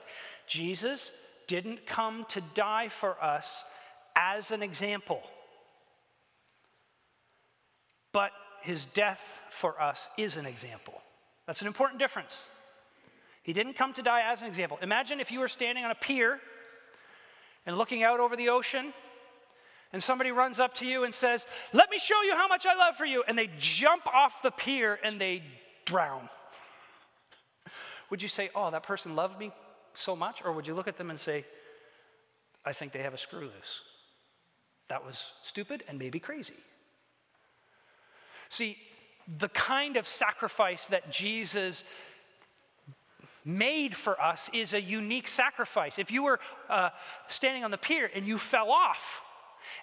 Jesus 0.46 1.10
didn't 1.46 1.86
come 1.86 2.26
to 2.30 2.42
die 2.54 2.90
for 3.00 3.22
us 3.22 3.46
as 4.16 4.50
an 4.50 4.62
example, 4.62 5.22
but 8.12 8.32
his 8.62 8.86
death 8.94 9.20
for 9.60 9.80
us 9.80 10.08
is 10.18 10.36
an 10.36 10.46
example. 10.46 11.00
That's 11.46 11.62
an 11.62 11.66
important 11.66 11.98
difference. 11.98 12.36
He 13.42 13.52
didn't 13.52 13.74
come 13.74 13.92
to 13.94 14.02
die 14.02 14.22
as 14.30 14.42
an 14.42 14.48
example. 14.48 14.78
Imagine 14.82 15.20
if 15.20 15.32
you 15.32 15.40
were 15.40 15.48
standing 15.48 15.84
on 15.84 15.90
a 15.90 15.96
pier 15.96 16.38
and 17.66 17.76
looking 17.78 18.02
out 18.02 18.20
over 18.20 18.36
the 18.36 18.48
ocean, 18.48 18.92
and 19.92 20.02
somebody 20.02 20.30
runs 20.30 20.58
up 20.58 20.74
to 20.76 20.86
you 20.86 21.04
and 21.04 21.14
says, 21.14 21.46
Let 21.72 21.90
me 21.90 21.98
show 21.98 22.22
you 22.22 22.34
how 22.34 22.48
much 22.48 22.64
I 22.66 22.74
love 22.74 22.96
for 22.96 23.04
you. 23.04 23.22
And 23.28 23.36
they 23.36 23.50
jump 23.58 24.06
off 24.06 24.32
the 24.42 24.50
pier 24.50 24.98
and 25.04 25.20
they 25.20 25.42
drown. 25.84 26.28
Would 28.10 28.22
you 28.22 28.28
say, 28.28 28.50
Oh, 28.54 28.70
that 28.70 28.84
person 28.84 29.14
loved 29.14 29.38
me 29.38 29.52
so 29.94 30.16
much? 30.16 30.40
Or 30.44 30.52
would 30.52 30.66
you 30.66 30.74
look 30.74 30.88
at 30.88 30.96
them 30.96 31.10
and 31.10 31.20
say, 31.20 31.44
I 32.64 32.72
think 32.72 32.92
they 32.92 33.02
have 33.02 33.14
a 33.14 33.18
screw 33.18 33.40
loose? 33.40 33.82
That 34.88 35.04
was 35.04 35.18
stupid 35.42 35.84
and 35.88 35.98
maybe 35.98 36.18
crazy. 36.18 36.54
See, 38.48 38.76
the 39.38 39.48
kind 39.50 39.96
of 39.96 40.06
sacrifice 40.08 40.86
that 40.90 41.10
Jesus 41.10 41.84
made 43.44 43.96
for 43.96 44.20
us 44.20 44.40
is 44.52 44.72
a 44.72 44.80
unique 44.80 45.28
sacrifice. 45.28 45.98
If 45.98 46.10
you 46.10 46.22
were 46.22 46.40
uh, 46.68 46.90
standing 47.28 47.64
on 47.64 47.70
the 47.70 47.78
pier 47.78 48.10
and 48.14 48.26
you 48.26 48.38
fell 48.38 48.70
off, 48.70 49.00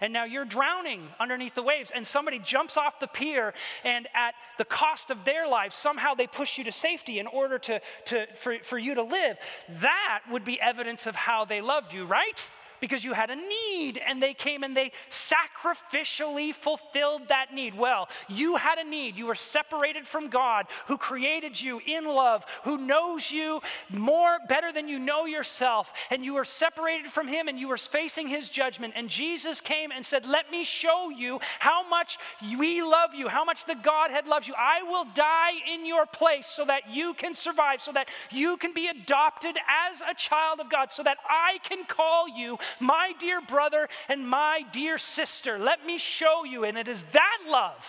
and 0.02 0.14
now 0.14 0.26
you're 0.26 0.46
drowning 0.46 1.08
underneath 1.20 1.56
the 1.56 1.64
waves, 1.64 1.92
and 1.94 2.06
somebody 2.06 2.40
jumps 2.40 2.78
off 2.78 3.00
the 3.00 3.08
pier, 3.08 3.54
and 3.84 4.08
at 4.14 4.34
the 4.58 4.66
cost 4.66 5.10
of 5.10 5.26
their 5.26 5.48
lives, 5.48 5.76
somehow 5.76 6.14
they 6.14 6.28
push 6.28 6.58
you 6.58 6.64
to 6.66 6.72
safety 6.72 7.20
in 7.20 7.28
order 7.28 7.60
to, 7.60 7.82
to, 8.06 8.26
for, 8.42 8.58
for 8.64 8.78
you 8.78 8.96
to 8.96 9.04
live, 9.04 9.38
that 9.82 10.22
would 10.32 10.46
be 10.46 10.60
evidence 10.62 11.06
of 11.06 11.16
how 11.16 11.46
they 11.46 11.62
loved 11.62 11.94
you, 11.94 12.06
right? 12.06 12.42
Because 12.80 13.04
you 13.04 13.14
had 13.14 13.30
a 13.30 13.36
need 13.36 14.00
and 14.06 14.22
they 14.22 14.34
came 14.34 14.64
and 14.64 14.76
they 14.76 14.92
sacrificially 15.10 16.54
fulfilled 16.54 17.24
that 17.30 17.54
need. 17.54 17.78
Well, 17.78 18.08
you 18.28 18.56
had 18.56 18.78
a 18.78 18.84
need. 18.84 19.16
You 19.16 19.26
were 19.26 19.36
separated 19.36 20.08
from 20.08 20.30
God 20.30 20.68
who 20.88 20.98
created 20.98 21.60
you 21.60 21.80
in 21.86 22.06
love, 22.06 22.46
who 22.64 22.78
knows 22.78 23.30
you 23.32 23.62
more 23.90 24.38
better 24.48 24.72
than 24.72 24.88
you 24.88 25.00
know 25.00 25.26
yourself, 25.26 25.90
and 26.10 26.24
you 26.24 26.34
were 26.34 26.46
separated 26.46 27.12
from 27.12 27.28
him 27.28 27.48
and 27.48 27.60
you 27.60 27.68
were 27.68 27.78
facing 27.78 28.28
his 28.28 28.50
judgment. 28.50 28.94
And 28.96 29.10
Jesus 29.10 29.62
came 29.62 29.92
and 29.92 30.06
said, 30.06 30.26
Let 30.26 30.52
me 30.52 30.64
show 30.64 31.10
you 31.10 31.40
how 31.60 31.88
much 31.88 32.18
we 32.58 32.82
love 32.82 33.14
you, 33.14 33.28
how 33.28 33.44
much 33.44 33.66
the 33.66 33.76
Godhead 33.76 34.28
loves 34.28 34.48
you. 34.48 34.54
I 34.58 34.84
will 34.84 35.06
die 35.14 35.54
in 35.72 35.86
your 35.86 36.06
place 36.06 36.48
so 36.48 36.66
that 36.66 36.90
you 36.90 37.14
can 37.14 37.34
survive, 37.34 37.82
so 37.82 37.92
that 37.94 38.10
you 38.32 38.58
can 38.58 38.74
be 38.74 38.88
adopted 38.88 39.58
as 39.58 40.02
a 40.02 40.14
child 40.14 40.60
of 40.60 40.70
God, 40.70 40.92
so 40.92 41.04
that 41.04 41.18
I 41.28 41.58
can 41.68 41.86
call 41.86 42.28
you 42.28 42.58
my 42.80 43.14
dear 43.20 43.42
brother 43.42 43.88
and 44.08 44.28
my 44.28 44.62
dear 44.72 44.98
sister. 44.98 45.60
Let 45.60 45.86
me 45.86 45.98
show 45.98 46.44
you. 46.44 46.66
And 46.66 46.78
it 46.78 46.88
is 46.88 47.02
that 47.14 47.38
love 47.48 47.84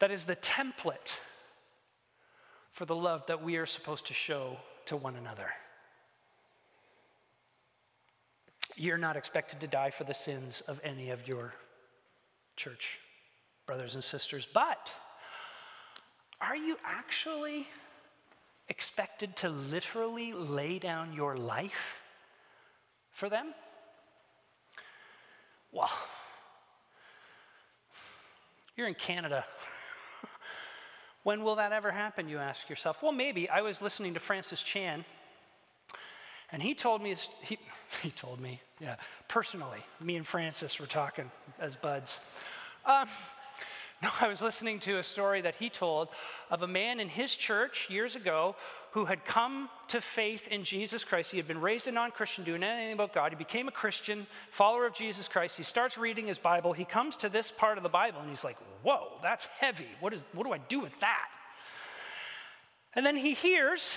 that 0.00 0.10
is 0.10 0.24
the 0.24 0.36
template 0.36 1.12
for 2.72 2.84
the 2.84 2.94
love 2.94 3.22
that 3.26 3.42
we 3.42 3.56
are 3.56 3.66
supposed 3.66 4.06
to 4.06 4.14
show 4.14 4.56
to 4.86 4.96
one 4.96 5.16
another. 5.16 5.48
You're 8.76 8.98
not 8.98 9.16
expected 9.16 9.60
to 9.60 9.66
die 9.66 9.90
for 9.90 10.04
the 10.04 10.14
sins 10.14 10.62
of 10.68 10.80
any 10.84 11.10
of 11.10 11.26
your 11.26 11.52
church 12.56 12.98
brothers 13.66 13.94
and 13.94 14.04
sisters, 14.04 14.46
but 14.54 14.90
are 16.40 16.56
you 16.56 16.76
actually 16.84 17.66
expected 18.68 19.36
to 19.36 19.48
literally 19.48 20.32
lay 20.32 20.78
down 20.78 21.12
your 21.12 21.36
life 21.36 21.72
for 23.18 23.28
them? 23.28 23.54
Well, 25.72 25.90
you're 28.76 28.88
in 28.88 28.94
Canada. 28.94 29.44
When 31.24 31.42
will 31.42 31.56
that 31.56 31.72
ever 31.72 31.90
happen, 31.90 32.28
you 32.30 32.38
ask 32.38 32.70
yourself? 32.70 32.96
Well, 33.02 33.12
maybe. 33.12 33.50
I 33.50 33.60
was 33.60 33.82
listening 33.82 34.14
to 34.14 34.20
Francis 34.20 34.62
Chan, 34.62 35.04
and 36.50 36.62
he 36.62 36.74
told 36.74 37.02
me, 37.02 37.16
he, 37.42 37.58
he 38.02 38.10
told 38.12 38.40
me, 38.40 38.62
yeah, 38.80 38.96
personally, 39.28 39.80
me 40.00 40.16
and 40.16 40.26
Francis 40.26 40.78
were 40.78 40.86
talking 40.86 41.30
as 41.58 41.76
buds. 41.76 42.20
Um, 42.86 43.08
no, 44.02 44.10
I 44.20 44.28
was 44.28 44.40
listening 44.40 44.78
to 44.80 44.98
a 44.98 45.04
story 45.04 45.40
that 45.42 45.56
he 45.56 45.68
told 45.68 46.08
of 46.50 46.62
a 46.62 46.68
man 46.68 47.00
in 47.00 47.08
his 47.08 47.34
church 47.34 47.88
years 47.90 48.14
ago 48.14 48.54
who 48.92 49.04
had 49.04 49.24
come 49.24 49.68
to 49.88 50.00
faith 50.00 50.40
in 50.50 50.64
Jesus 50.64 51.04
Christ. 51.04 51.30
He 51.30 51.36
had 51.36 51.48
been 51.48 51.60
raised 51.60 51.88
a 51.88 51.92
non 51.92 52.10
Christian, 52.10 52.44
doing 52.44 52.62
anything 52.62 52.94
about 52.94 53.12
God. 53.12 53.32
He 53.32 53.36
became 53.36 53.68
a 53.68 53.72
Christian, 53.72 54.26
follower 54.52 54.86
of 54.86 54.94
Jesus 54.94 55.28
Christ. 55.28 55.56
He 55.56 55.62
starts 55.64 55.98
reading 55.98 56.26
his 56.26 56.38
Bible. 56.38 56.72
He 56.72 56.84
comes 56.84 57.16
to 57.16 57.28
this 57.28 57.52
part 57.56 57.76
of 57.76 57.82
the 57.82 57.88
Bible 57.88 58.20
and 58.20 58.30
he's 58.30 58.44
like, 58.44 58.56
Whoa, 58.82 59.18
that's 59.22 59.46
heavy. 59.58 59.88
What, 60.00 60.14
is, 60.14 60.22
what 60.32 60.46
do 60.46 60.52
I 60.52 60.58
do 60.68 60.80
with 60.80 60.92
that? 61.00 61.26
And 62.94 63.04
then 63.04 63.16
he 63.16 63.34
hears 63.34 63.94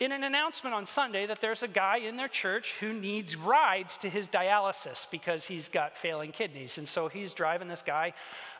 in 0.00 0.12
an 0.12 0.24
announcement 0.24 0.74
on 0.74 0.86
Sunday 0.86 1.26
that 1.26 1.40
there's 1.40 1.62
a 1.62 1.68
guy 1.68 1.98
in 1.98 2.16
their 2.16 2.28
church 2.28 2.74
who 2.80 2.92
needs 2.92 3.36
rides 3.36 3.96
to 3.98 4.10
his 4.10 4.28
dialysis 4.28 5.06
because 5.10 5.44
he's 5.44 5.68
got 5.68 5.96
failing 5.96 6.32
kidneys. 6.32 6.78
And 6.78 6.88
so 6.88 7.08
he's 7.08 7.32
driving 7.32 7.68
this 7.68 7.82
guy 7.84 8.12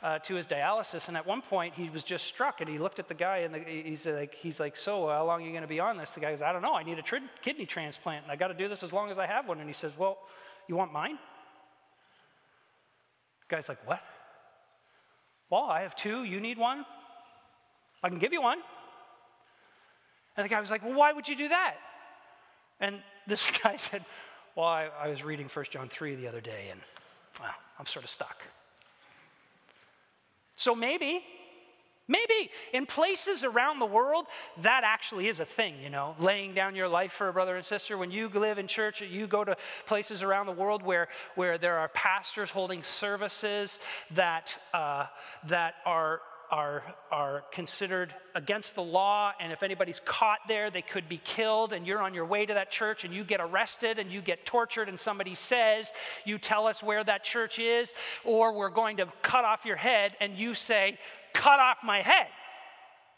uh, 0.03 0.20
to 0.20 0.35
his 0.35 0.47
dialysis. 0.47 1.09
And 1.09 1.16
at 1.16 1.27
one 1.27 1.42
point, 1.42 1.75
he 1.75 1.90
was 1.90 2.03
just 2.05 2.27
struck 2.27 2.61
and 2.61 2.70
he 2.70 2.79
looked 2.79 2.99
at 2.99 3.09
the 3.09 3.14
guy 3.14 3.38
and 3.38 3.55
the, 3.55 3.59
he's, 3.61 4.07
like, 4.07 4.35
he's 4.35 4.61
like, 4.61 4.77
So, 4.77 5.09
how 5.09 5.27
long 5.27 5.42
are 5.42 5.44
you 5.44 5.51
going 5.51 5.62
to 5.62 5.68
be 5.68 5.81
on 5.81 5.97
this? 5.97 6.11
The 6.11 6.20
guy 6.20 6.31
goes, 6.31 6.42
I 6.42 6.53
don't 6.53 6.62
know. 6.62 6.75
I 6.75 6.83
need 6.83 6.99
a 6.99 7.20
kidney 7.42 7.66
transplant 7.66 8.25
and 8.25 8.33
I 8.33 8.37
got 8.37 8.49
to 8.49 8.55
do 8.55 8.68
this 8.68 8.83
as 8.83 8.92
long 8.92 9.11
as 9.11 9.18
I 9.18 9.27
have 9.27 9.49
one. 9.49 9.61
And 9.61 9.68
he 9.68 9.75
says, 9.75 9.92
Well, 9.99 10.18
you 10.68 10.77
want 10.77 10.92
mine? 10.92 11.18
The 13.49 13.57
guy's 13.57 13.68
like, 13.68 13.87
What? 13.87 14.01
Well, 15.51 15.64
I 15.64 15.83
have 15.83 15.94
two. 15.94 16.25
You 16.25 16.40
need 16.40 16.59
one? 16.59 16.85
I 18.03 18.09
can 18.09 18.18
give 18.18 18.33
you 18.33 18.42
one. 18.42 18.59
And 20.37 20.44
the 20.44 20.49
guy 20.49 20.61
was 20.61 20.70
like, 20.70 20.83
Well, 20.83 20.94
why 20.94 21.12
would 21.12 21.29
you 21.29 21.37
do 21.37 21.49
that? 21.49 21.75
And 22.81 23.01
this 23.27 23.44
guy 23.62 23.77
said, 23.77 24.05
Well, 24.57 24.66
I, 24.66 24.88
I 25.01 25.09
was 25.09 25.23
reading 25.23 25.49
1 25.53 25.64
John 25.70 25.88
3 25.88 26.16
the 26.16 26.29
other 26.29 26.40
day, 26.40 26.68
and 26.70 26.81
well, 27.40 27.51
I'm 27.79 27.87
sort 27.87 28.05
of 28.05 28.11
stuck. 28.11 28.42
So 30.57 30.75
maybe, 30.75 31.25
maybe 32.07 32.51
in 32.73 32.87
places 32.87 33.42
around 33.42 33.81
the 33.81 33.87
world, 33.87 34.27
that 34.62 34.83
actually 34.85 35.27
is 35.27 35.40
a 35.40 35.44
thing, 35.44 35.75
you 35.83 35.90
know, 35.90 36.14
laying 36.20 36.55
down 36.55 36.77
your 36.77 36.87
life 36.87 37.12
for 37.12 37.29
a 37.29 37.33
brother 37.33 37.57
and 37.57 37.66
sister. 37.66 37.99
When 37.99 38.12
you 38.12 38.29
live 38.29 38.59
in 38.59 38.68
church, 38.68 39.01
you 39.01 39.27
go 39.27 39.42
to 39.42 39.57
places 39.87 40.23
around 40.23 40.47
the 40.47 40.53
world 40.53 40.83
where, 40.83 41.09
where 41.35 41.59
there 41.59 41.77
are 41.77 41.88
pastors 41.88 42.51
holding 42.51 42.85
services 42.85 43.81
that, 44.12 44.55
uh, 44.73 45.07
that 45.49 45.75
are 45.85 46.20
are, 46.55 46.85
are 47.11 47.43
considered 47.53 48.14
against 48.37 48.77
the 48.77 48.81
law, 48.81 49.33
and 49.40 49.53
if 49.53 49.64
anybody's 49.64 50.01
caught 50.05 50.38
there, 50.47 50.71
they 50.71 50.83
could 50.83 51.09
be 51.09 51.21
killed, 51.25 51.73
and 51.73 51.85
you're 51.85 52.01
on 52.01 52.14
your 52.14 52.27
way 52.27 52.47
to 52.47 52.55
that 52.55 52.71
church 52.71 53.03
and 53.03 53.12
you 53.12 53.25
get 53.25 53.40
arrested 53.40 53.99
and 53.99 54.12
you 54.12 54.23
get 54.23 54.47
tortured, 54.47 54.88
and 54.88 54.99
somebody 54.99 55.35
says, 55.35 55.88
You 56.25 56.38
tell 56.38 56.69
us 56.69 56.81
where 56.81 57.03
that 57.03 57.25
church 57.25 57.59
is, 57.59 57.93
or 58.25 58.57
we're 58.57 58.71
going 58.71 58.99
to 58.99 59.07
cut 59.21 59.45
off 59.45 59.64
your 59.64 59.75
head, 59.75 60.12
and 60.21 60.38
you 60.38 60.55
say, 60.55 60.97
Cut 61.33 61.59
off 61.59 61.79
my 61.83 62.03
head, 62.03 62.29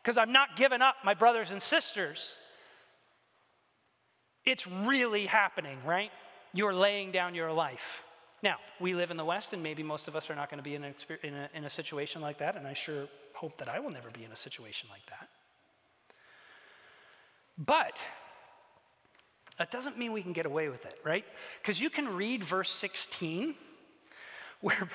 because 0.03 0.17
I'm 0.17 0.33
not 0.33 0.57
giving 0.57 0.81
up 0.81 0.95
my 1.05 1.13
brothers 1.13 1.51
and 1.51 1.63
sisters. 1.63 2.27
It's 4.47 4.67
really 4.67 5.27
happening, 5.27 5.77
right? 5.85 6.11
You're 6.55 6.75
laying 6.75 7.13
down 7.13 7.35
your 7.35 7.53
life. 7.53 7.81
Now, 8.43 8.57
we 8.81 8.95
live 8.95 9.11
in 9.11 9.17
the 9.17 9.25
West, 9.25 9.53
and 9.53 9.63
maybe 9.63 9.83
most 9.83 10.09
of 10.09 10.17
us 10.17 10.29
are 10.29 10.35
not 10.35 10.51
going 10.51 10.59
to 10.59 10.65
be 10.65 10.75
in, 10.75 10.85
in, 10.85 11.35
a, 11.35 11.49
in 11.55 11.65
a 11.65 11.71
situation 11.71 12.21
like 12.21 12.39
that, 12.39 12.57
and 12.57 12.67
I 12.67 12.75
sure 12.75 13.07
hope 13.33 13.57
that 13.59 13.69
I 13.69 13.81
will 13.81 13.91
never 13.91 14.11
be 14.11 14.25
in 14.25 14.33
a 14.33 14.37
situation 14.37 14.89
like 14.91 15.05
that. 15.07 15.29
But 17.59 17.95
that 19.59 19.71
doesn't 19.71 19.99
mean 19.99 20.13
we 20.13 20.23
can 20.23 20.33
get 20.33 20.45
away 20.45 20.69
with 20.69 20.85
it, 20.85 20.99
right? 21.05 21.25
Because 21.63 21.81
you 21.81 21.89
can 21.89 22.15
read 22.15 22.45
verse 22.45 22.71
16, 22.71 23.55
where, 24.61 24.89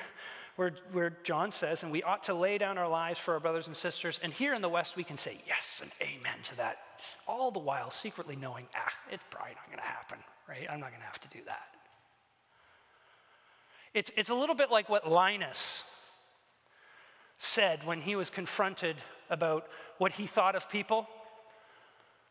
where, 0.56 0.71
where 0.91 1.17
John 1.23 1.51
says, 1.51 1.82
and 1.82 1.91
we 1.91 2.04
ought 2.04 2.21
to 2.23 2.36
lay 2.36 2.60
down 2.60 2.77
our 2.77 2.88
lives 2.88 3.19
for 3.19 3.34
our 3.34 3.39
brothers 3.39 3.65
and 3.65 3.75
sisters. 3.75 4.19
And 4.21 4.32
here 4.32 4.54
in 4.54 4.62
the 4.62 4.69
West, 4.69 4.95
we 4.95 5.04
can 5.04 5.17
say 5.17 5.39
yes 5.47 5.82
and 5.82 5.91
amen 5.99 6.43
to 6.43 6.58
that, 6.58 6.77
all 7.27 7.49
the 7.49 7.60
while 7.60 7.89
secretly 7.89 8.36
knowing, 8.36 8.67
ah, 8.75 8.93
it's 9.12 9.23
probably 9.32 9.56
not 9.56 9.65
going 9.67 9.80
to 9.80 9.84
happen, 9.84 10.19
right? 10.47 10.67
I'm 10.69 10.80
not 10.80 10.89
going 10.89 11.01
to 11.01 11.08
have 11.08 11.19
to 11.21 11.38
do 11.38 11.43
that. 11.45 11.80
It's, 13.93 14.10
it's 14.15 14.30
a 14.30 14.34
little 14.34 14.56
bit 14.56 14.71
like 14.71 14.89
what 14.89 15.10
Linus 15.10 15.84
said 17.38 17.86
when 17.86 17.99
he 18.01 18.15
was 18.15 18.30
confronted 18.30 18.95
about 19.30 19.67
what 19.97 20.12
he 20.12 20.27
thought 20.27 20.56
of 20.56 20.69
people. 20.69 21.08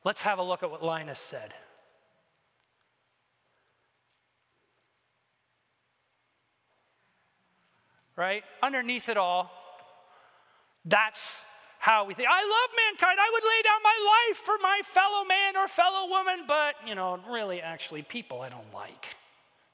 Let's 0.05 0.23
have 0.23 0.38
a 0.38 0.42
look 0.42 0.62
at 0.62 0.70
what 0.70 0.83
Linus 0.83 1.18
said. 1.18 1.53
Right? 8.16 8.42
Underneath 8.62 9.09
it 9.09 9.16
all, 9.16 9.51
that's 10.85 11.20
how 11.79 12.05
we 12.05 12.14
think. 12.14 12.29
I 12.31 12.42
love 12.42 12.70
mankind. 12.88 13.18
I 13.18 13.31
would 13.33 13.42
lay 13.42 13.62
down 13.62 13.83
my 13.83 14.29
life 14.29 14.38
for 14.44 14.55
my 14.62 14.81
fellow 14.92 15.25
man 15.25 15.57
or 15.57 15.68
fellow 15.68 16.09
woman, 16.09 16.44
but, 16.46 16.75
you 16.87 16.94
know, 16.94 17.18
really, 17.29 17.61
actually, 17.61 18.03
people 18.03 18.42
I 18.42 18.51
don't 18.51 18.73
like, 18.75 19.07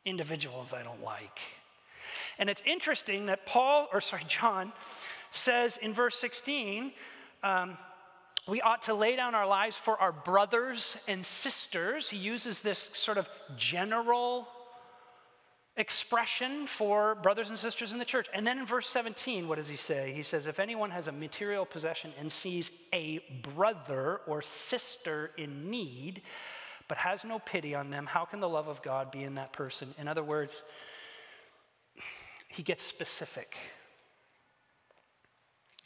individuals 0.04 0.72
I 0.72 0.82
don't 0.82 1.02
like. 1.02 1.40
And 2.38 2.50
it's 2.50 2.62
interesting 2.66 3.26
that 3.26 3.46
Paul, 3.46 3.88
or 3.92 4.00
sorry, 4.00 4.24
John, 4.28 4.72
says 5.32 5.78
in 5.82 5.92
verse 5.92 6.16
16, 6.16 6.92
um, 7.42 7.76
we 8.48 8.60
ought 8.60 8.82
to 8.82 8.94
lay 8.94 9.16
down 9.16 9.34
our 9.34 9.46
lives 9.46 9.76
for 9.76 10.00
our 10.00 10.12
brothers 10.12 10.96
and 11.08 11.24
sisters. 11.24 12.08
He 12.08 12.16
uses 12.16 12.60
this 12.60 12.90
sort 12.94 13.18
of 13.18 13.28
general 13.56 14.46
expression 15.76 16.66
for 16.66 17.16
brothers 17.16 17.50
and 17.50 17.58
sisters 17.58 17.92
in 17.92 17.98
the 17.98 18.04
church. 18.04 18.28
And 18.32 18.46
then 18.46 18.58
in 18.58 18.66
verse 18.66 18.88
17, 18.88 19.46
what 19.46 19.56
does 19.56 19.68
he 19.68 19.76
say? 19.76 20.12
He 20.14 20.22
says, 20.22 20.46
If 20.46 20.58
anyone 20.58 20.90
has 20.90 21.08
a 21.08 21.12
material 21.12 21.66
possession 21.66 22.12
and 22.18 22.30
sees 22.30 22.70
a 22.94 23.20
brother 23.42 24.20
or 24.26 24.42
sister 24.42 25.32
in 25.36 25.68
need, 25.70 26.22
but 26.88 26.96
has 26.96 27.24
no 27.24 27.40
pity 27.40 27.74
on 27.74 27.90
them, 27.90 28.06
how 28.06 28.24
can 28.24 28.40
the 28.40 28.48
love 28.48 28.68
of 28.68 28.80
God 28.82 29.10
be 29.10 29.24
in 29.24 29.34
that 29.34 29.52
person? 29.52 29.94
In 29.98 30.08
other 30.08 30.22
words, 30.22 30.62
he 32.56 32.62
gets 32.62 32.82
specific. 32.82 33.54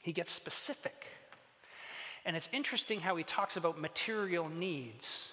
He 0.02 0.12
gets 0.12 0.32
specific. 0.32 1.04
And 2.24 2.36
it's 2.36 2.48
interesting 2.52 3.00
how 3.00 3.16
he 3.16 3.24
talks 3.24 3.56
about 3.56 3.80
material 3.80 4.48
needs. 4.48 5.32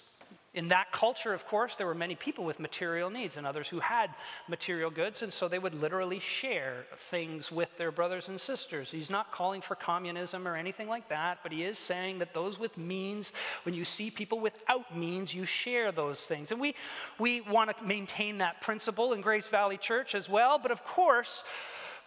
In 0.58 0.70
that 0.70 0.92
culture, 0.92 1.36
of 1.36 1.46
course, 1.46 1.76
there 1.76 1.86
were 1.86 1.94
many 1.94 2.16
people 2.16 2.44
with 2.44 2.60
material 2.60 3.12
needs 3.12 3.38
and 3.38 3.46
others 3.46 3.68
who 3.68 3.80
had 3.80 4.10
material 4.48 4.90
goods, 4.90 5.22
and 5.22 5.32
so 5.32 5.48
they 5.48 5.60
would 5.60 5.76
literally 5.76 6.20
share 6.20 6.88
things 7.12 7.52
with 7.52 7.70
their 7.78 7.92
brothers 7.92 8.28
and 8.28 8.42
sisters. 8.42 8.90
He's 8.90 9.12
not 9.12 9.32
calling 9.32 9.62
for 9.62 9.76
communism 9.76 10.48
or 10.48 10.56
anything 10.56 10.88
like 10.88 11.10
that, 11.10 11.42
but 11.44 11.52
he 11.52 11.64
is 11.64 11.78
saying 11.78 12.18
that 12.18 12.34
those 12.34 12.58
with 12.58 12.76
means, 12.76 13.34
when 13.66 13.76
you 13.76 13.86
see 13.86 14.10
people 14.10 14.40
without 14.40 14.98
means, 14.98 15.32
you 15.32 15.46
share 15.46 15.92
those 15.92 16.22
things. 16.22 16.50
And 16.50 16.60
we, 16.60 16.74
we 17.20 17.42
want 17.42 17.78
to 17.78 17.84
maintain 17.86 18.40
that 18.40 18.60
principle 18.60 19.14
in 19.14 19.22
Grace 19.22 19.46
Valley 19.46 19.78
Church 19.78 20.16
as 20.16 20.28
well, 20.28 20.58
but 20.58 20.72
of 20.72 20.84
course, 20.84 21.44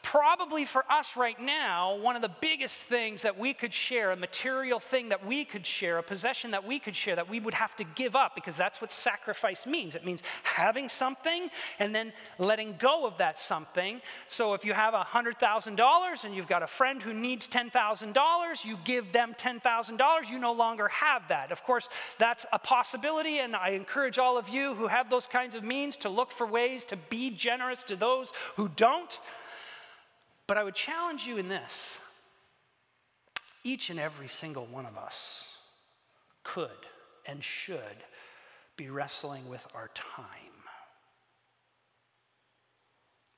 probably 0.02 0.64
for 0.64 0.84
us 0.90 1.16
right 1.16 1.40
now, 1.40 1.96
one 1.96 2.16
of 2.16 2.22
the 2.22 2.30
biggest 2.40 2.80
things 2.82 3.22
that 3.22 3.38
we 3.38 3.54
could 3.54 3.72
share, 3.72 4.10
a 4.10 4.16
material 4.16 4.80
thing 4.80 5.08
that 5.08 5.24
we 5.24 5.44
could 5.44 5.66
share, 5.66 5.98
a 5.98 6.02
possession 6.02 6.50
that 6.50 6.66
we 6.66 6.78
could 6.78 6.96
share, 6.96 7.16
that 7.16 7.28
we 7.28 7.40
would 7.40 7.54
have 7.54 7.76
to 7.76 7.84
give 7.96 8.16
up, 8.16 8.34
because 8.34 8.56
that's 8.56 8.80
what 8.80 8.90
sacrifice 8.90 9.66
means. 9.66 9.94
It 9.94 10.04
means 10.04 10.22
having 10.42 10.88
something 10.88 11.48
and 11.78 11.94
then 11.94 12.12
letting 12.38 12.76
go 12.78 13.06
of 13.06 13.18
that 13.18 13.38
something. 13.38 14.00
So 14.28 14.54
if 14.54 14.64
you 14.64 14.72
have 14.72 14.94
$100,000 14.94 16.24
and 16.24 16.34
you've 16.34 16.48
got 16.48 16.62
a 16.62 16.66
friend 16.66 17.02
who 17.02 17.12
needs 17.12 17.46
$10,000, 17.48 18.64
you 18.64 18.76
give 18.84 19.12
them 19.12 19.34
$10,000, 19.38 20.30
you 20.30 20.38
no 20.38 20.52
longer 20.52 20.88
have 20.88 21.22
that. 21.28 21.52
Of 21.52 21.62
course, 21.62 21.88
that's 22.18 22.46
a 22.52 22.58
possibility, 22.58 23.38
and 23.38 23.54
I 23.54 23.70
encourage 23.70 24.18
all 24.18 24.38
of 24.38 24.48
you 24.48 24.74
who 24.74 24.86
have 24.86 25.10
those 25.10 25.26
kinds 25.26 25.54
of 25.54 25.62
means 25.62 25.96
to 25.98 26.08
look 26.08 26.32
for 26.32 26.46
ways 26.46 26.84
to 26.86 26.96
be 26.96 27.30
generous 27.30 27.82
to 27.84 27.96
those 27.96 28.32
who 28.56 28.68
don't. 28.76 29.18
But 30.50 30.58
I 30.58 30.64
would 30.64 30.74
challenge 30.74 31.22
you 31.28 31.36
in 31.36 31.46
this 31.46 31.70
each 33.62 33.88
and 33.88 34.00
every 34.00 34.26
single 34.26 34.66
one 34.66 34.84
of 34.84 34.98
us 34.98 35.14
could 36.42 36.70
and 37.24 37.40
should 37.44 37.78
be 38.76 38.90
wrestling 38.90 39.48
with 39.48 39.60
our 39.76 39.90
time. 39.94 40.26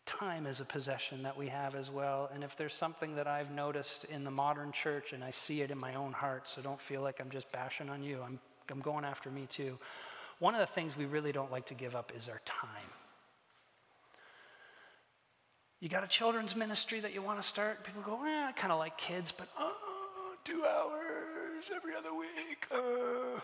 Time 0.07 0.47
is 0.47 0.61
a 0.61 0.65
possession 0.65 1.23
that 1.25 1.37
we 1.37 1.49
have 1.49 1.75
as 1.75 1.91
well. 1.91 2.31
And 2.33 2.43
if 2.43 2.57
there's 2.57 2.73
something 2.73 3.15
that 3.17 3.27
I've 3.27 3.51
noticed 3.51 4.05
in 4.05 4.25
the 4.25 4.31
modern 4.31 4.73
church, 4.73 5.13
and 5.13 5.23
I 5.23 5.33
see 5.33 5.61
it 5.61 5.71
in 5.71 5.77
my 5.77 5.97
own 5.97 6.13
heart, 6.13 6.45
so 6.49 6.63
don't 6.63 6.81
feel 6.81 7.03
like 7.03 7.21
I'm 7.21 7.31
just 7.31 7.53
bashing 7.53 7.91
on 7.91 8.03
you, 8.03 8.23
I'm, 8.23 8.41
I'm 8.71 8.81
going 8.81 9.05
after 9.05 9.31
me 9.31 9.47
too. 9.55 9.79
One 10.39 10.55
of 10.55 10.67
the 10.67 10.75
things 10.75 10.97
we 10.97 11.05
really 11.05 11.33
don't 11.33 11.53
like 11.53 11.67
to 11.67 11.75
give 11.75 11.95
up 11.95 12.11
is 12.17 12.31
our 12.31 12.41
time. 12.47 13.02
You 15.83 15.89
got 15.89 16.05
a 16.05 16.07
children's 16.07 16.55
ministry 16.55 17.01
that 17.01 17.13
you 17.13 17.23
want 17.23 17.43
to 17.43 17.49
start? 17.49 17.85
People 17.85 18.03
go, 18.03 18.25
eh, 18.25 18.47
I 18.47 18.53
kind 18.53 18.73
of 18.73 18.79
like 18.79 18.97
kids, 18.97 19.33
but 19.37 19.49
oh, 19.59 19.75
two 20.45 20.65
hours 20.65 21.73
every 21.75 21.97
other 21.97 22.15
week. 22.15 22.69
Uh. 22.71 23.41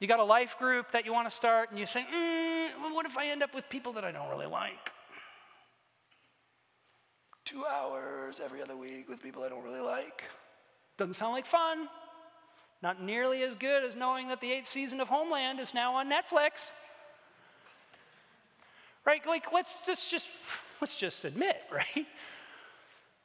You 0.00 0.08
got 0.08 0.18
a 0.18 0.24
life 0.24 0.54
group 0.58 0.86
that 0.92 1.04
you 1.04 1.12
want 1.12 1.28
to 1.28 1.36
start, 1.36 1.68
and 1.68 1.78
you 1.78 1.84
say, 1.84 2.00
mm, 2.10 2.94
what 2.94 3.04
if 3.04 3.18
I 3.18 3.26
end 3.26 3.42
up 3.42 3.54
with 3.54 3.68
people 3.68 3.92
that 3.92 4.04
I 4.04 4.12
don't 4.12 4.30
really 4.30 4.46
like? 4.46 4.92
Two 7.44 7.66
hours 7.66 8.40
every 8.42 8.62
other 8.62 8.74
week 8.74 9.06
with 9.06 9.22
people 9.22 9.42
I 9.42 9.50
don't 9.50 9.62
really 9.62 9.82
like. 9.82 10.22
Doesn't 10.96 11.16
sound 11.16 11.34
like 11.34 11.46
fun. 11.46 11.86
Not 12.82 13.02
nearly 13.02 13.42
as 13.42 13.54
good 13.56 13.84
as 13.84 13.94
knowing 13.94 14.28
that 14.28 14.40
the 14.40 14.50
eighth 14.50 14.70
season 14.70 15.02
of 15.02 15.08
Homeland 15.08 15.60
is 15.60 15.74
now 15.74 15.96
on 15.96 16.08
Netflix. 16.08 16.72
Right? 19.04 19.20
Like, 19.26 19.52
let's 19.52 19.70
just, 19.86 20.10
just, 20.10 20.26
let's 20.84 20.96
just 20.96 21.24
admit, 21.24 21.62
right? 21.72 22.06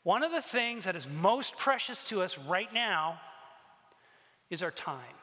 One 0.04 0.24
of 0.24 0.32
the 0.32 0.42
things 0.42 0.86
that 0.86 0.96
is 0.96 1.06
most 1.08 1.58
precious 1.58 2.02
to 2.06 2.22
us 2.22 2.38
right 2.48 2.74
now 2.74 3.20
is 4.50 4.64
our 4.64 4.72
time. 4.72 5.18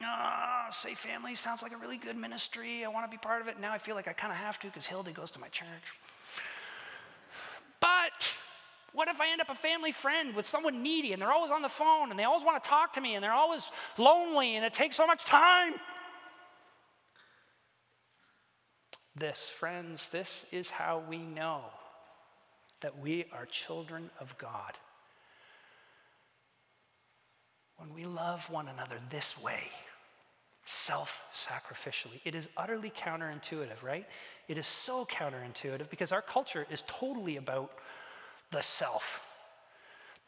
Ah, 0.00 0.66
oh, 0.68 0.70
Safe 0.70 1.00
Family 1.00 1.34
sounds 1.34 1.60
like 1.60 1.72
a 1.72 1.76
really 1.76 1.96
good 1.96 2.16
ministry. 2.16 2.84
I 2.84 2.88
want 2.88 3.04
to 3.04 3.10
be 3.10 3.18
part 3.18 3.42
of 3.42 3.48
it. 3.48 3.58
Now 3.58 3.72
I 3.72 3.78
feel 3.78 3.96
like 3.96 4.06
I 4.06 4.12
kind 4.12 4.32
of 4.32 4.38
have 4.38 4.60
to 4.60 4.68
because 4.68 4.86
Hildy 4.86 5.10
goes 5.10 5.32
to 5.32 5.40
my 5.40 5.48
church. 5.48 5.66
But 7.80 8.28
what 8.92 9.08
if 9.08 9.20
I 9.20 9.28
end 9.28 9.40
up 9.40 9.48
a 9.48 9.56
family 9.56 9.90
friend 9.90 10.36
with 10.36 10.46
someone 10.46 10.84
needy 10.84 11.14
and 11.14 11.20
they're 11.20 11.32
always 11.32 11.50
on 11.50 11.62
the 11.62 11.68
phone 11.68 12.10
and 12.10 12.18
they 12.18 12.24
always 12.24 12.44
want 12.44 12.62
to 12.62 12.68
talk 12.68 12.92
to 12.92 13.00
me 13.00 13.16
and 13.16 13.24
they're 13.24 13.32
always 13.32 13.64
lonely 13.98 14.54
and 14.54 14.64
it 14.64 14.72
takes 14.72 14.94
so 14.94 15.04
much 15.04 15.24
time? 15.24 15.74
This, 19.14 19.50
friends, 19.60 20.00
this 20.10 20.44
is 20.50 20.70
how 20.70 21.02
we 21.08 21.18
know 21.18 21.62
that 22.80 22.98
we 22.98 23.26
are 23.32 23.46
children 23.46 24.10
of 24.20 24.36
God. 24.38 24.72
When 27.76 27.92
we 27.94 28.04
love 28.04 28.40
one 28.48 28.68
another 28.68 28.98
this 29.10 29.34
way, 29.38 29.64
self 30.64 31.20
sacrificially. 31.34 32.20
It 32.24 32.34
is 32.34 32.48
utterly 32.56 32.90
counterintuitive, 32.90 33.82
right? 33.82 34.06
It 34.48 34.56
is 34.56 34.66
so 34.66 35.06
counterintuitive 35.06 35.90
because 35.90 36.12
our 36.12 36.22
culture 36.22 36.66
is 36.70 36.82
totally 36.86 37.36
about 37.36 37.72
the 38.50 38.62
self. 38.62 39.02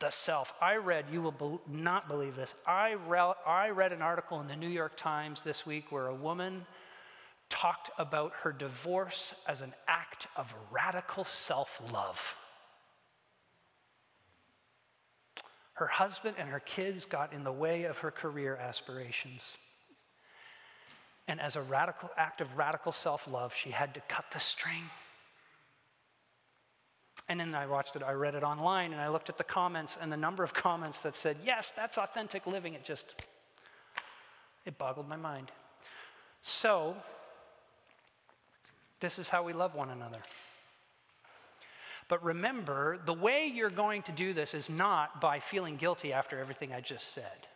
The 0.01 0.11
self. 0.11 0.53
I 0.61 0.77
read, 0.77 1.07
you 1.11 1.23
will 1.23 1.33
be- 1.33 1.61
not 1.68 2.09
believe 2.09 2.37
this, 2.37 2.51
I, 2.66 2.92
re- 3.07 3.35
I 3.47 3.70
read 3.70 3.92
an 3.92 4.03
article 4.03 4.40
in 4.40 4.49
the 4.49 4.57
New 4.57 4.68
York 4.68 4.97
Times 4.97 5.40
this 5.44 5.64
week 5.64 5.90
where 5.90 6.09
a 6.09 6.14
woman 6.14 6.66
talked 7.55 7.90
about 7.99 8.33
her 8.43 8.53
divorce 8.53 9.33
as 9.47 9.61
an 9.61 9.73
act 9.87 10.27
of 10.37 10.53
radical 10.73 11.25
self 11.25 11.81
love. 11.93 12.21
Her 15.75 15.87
husband 15.87 16.37
and 16.38 16.49
her 16.49 16.61
kids 16.61 17.05
got 17.05 17.33
in 17.33 17.45
the 17.45 17.53
way 17.53 17.85
of 17.85 17.97
her 17.99 18.11
career 18.11 18.57
aspirations. 18.57 19.43
And 21.29 21.40
as 21.40 21.57
a 21.57 21.62
radical 21.62 22.11
act 22.17 22.40
of 22.40 22.49
radical 22.57 22.93
self 22.93 23.27
love, 23.29 23.53
she 23.55 23.71
had 23.71 23.95
to 23.95 24.01
cut 24.09 24.25
the 24.33 24.40
string. 24.40 24.83
And 27.29 27.38
then 27.40 27.55
I 27.55 27.67
watched 27.67 27.97
it, 27.97 28.03
I 28.03 28.12
read 28.12 28.35
it 28.35 28.43
online, 28.43 28.93
and 28.93 29.01
I 29.01 29.09
looked 29.09 29.31
at 29.31 29.38
the 29.38 29.45
comments, 29.45 29.97
and 30.01 30.12
the 30.12 30.17
number 30.17 30.45
of 30.45 30.53
comments 30.53 30.99
that 31.01 31.17
said, 31.17 31.37
Yes, 31.45 31.73
that's 31.77 31.99
authentic 31.99 32.47
living, 32.47 32.75
it 32.75 32.85
just, 32.85 33.14
it 34.67 34.77
boggled 34.77 35.09
my 35.09 35.17
mind. 35.17 35.51
So, 36.43 36.95
this 39.00 39.18
is 39.18 39.28
how 39.28 39.42
we 39.42 39.52
love 39.52 39.74
one 39.74 39.90
another. 39.90 40.20
But 42.09 42.22
remember, 42.22 42.98
the 43.07 43.14
way 43.14 43.50
you're 43.52 43.70
going 43.70 44.02
to 44.02 44.12
do 44.12 44.35
this 44.35 44.54
is 44.54 44.68
not 44.68 45.20
by 45.20 45.40
feeling 45.40 45.76
guilty 45.76 46.12
after 46.12 46.38
everything 46.38 46.72
I 46.72 46.80
just 46.80 47.14
said 47.14 47.46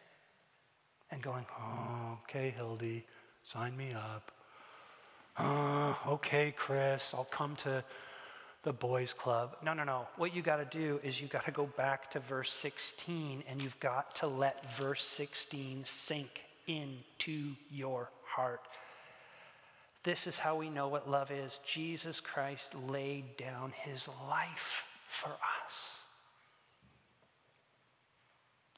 and 1.10 1.22
going, 1.22 1.46
oh, 1.60 2.18
okay, 2.22 2.50
Hildy, 2.50 3.04
sign 3.42 3.76
me 3.76 3.92
up. 3.92 4.30
Uh, 5.36 5.94
okay, 6.06 6.52
Chris, 6.56 7.12
I'll 7.14 7.24
come 7.24 7.56
to 7.56 7.84
the 8.64 8.72
boys' 8.72 9.14
club. 9.14 9.56
No, 9.62 9.72
no, 9.72 9.84
no. 9.84 10.06
What 10.16 10.34
you 10.34 10.42
got 10.42 10.56
to 10.56 10.78
do 10.78 11.00
is 11.02 11.20
you 11.20 11.28
got 11.28 11.44
to 11.44 11.52
go 11.52 11.68
back 11.76 12.10
to 12.12 12.20
verse 12.20 12.52
16 12.60 13.44
and 13.48 13.62
you've 13.62 13.78
got 13.80 14.16
to 14.16 14.26
let 14.26 14.76
verse 14.76 15.04
16 15.04 15.84
sink 15.86 16.42
into 16.66 17.54
your 17.70 18.10
heart. 18.26 18.60
This 20.08 20.26
is 20.26 20.38
how 20.38 20.56
we 20.56 20.70
know 20.70 20.88
what 20.88 21.10
love 21.10 21.30
is. 21.30 21.60
Jesus 21.70 22.18
Christ 22.18 22.70
laid 22.88 23.36
down 23.36 23.74
his 23.84 24.08
life 24.26 24.82
for 25.20 25.28
us. 25.28 25.98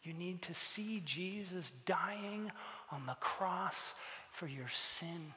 You 0.03 0.13
need 0.13 0.43
to 0.43 0.55
see 0.55 1.05
Jesus 1.07 1.71
dying 1.87 2.51
on 2.91 3.07
the 3.07 3.15
cross 3.21 3.77
for 4.33 4.49
your 4.49 4.69
sin, 4.71 5.33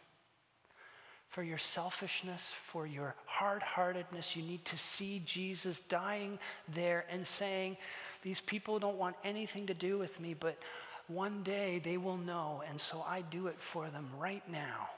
for 1.30 1.44
your 1.44 1.60
selfishness, 1.60 2.42
for 2.72 2.88
your 2.88 3.14
hard 3.28 3.62
heartedness. 3.62 4.36
You 4.36 4.42
need 4.42 4.66
to 4.66 4.78
see 4.80 5.22
Jesus 5.28 5.80
dying 5.90 6.40
there 6.74 7.06
and 7.08 7.28
saying, 7.28 7.78
These 8.24 8.40
people 8.40 8.80
don't 8.80 8.98
want 8.98 9.16
anything 9.24 9.68
to 9.68 9.76
do 9.76 10.00
with 10.00 10.20
me, 10.20 10.34
but 10.34 10.58
one 11.06 11.44
day 11.44 11.80
they 11.86 11.98
will 11.98 12.18
know, 12.18 12.64
and 12.68 12.82
so 12.82 13.06
I 13.08 13.22
do 13.22 13.46
it 13.46 13.58
for 13.72 13.92
them 13.92 14.10
right 14.18 14.42
now. 14.50 14.90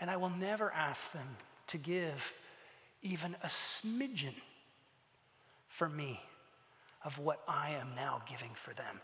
And 0.00 0.10
I 0.10 0.16
will 0.16 0.30
never 0.30 0.72
ask 0.72 1.12
them 1.12 1.26
to 1.68 1.78
give 1.78 2.14
even 3.02 3.36
a 3.42 3.48
smidgen 3.48 4.34
for 5.68 5.88
me 5.88 6.20
of 7.04 7.18
what 7.18 7.42
I 7.48 7.70
am 7.70 7.94
now 7.94 8.22
giving 8.28 8.50
for 8.64 8.74
them. 8.74 9.00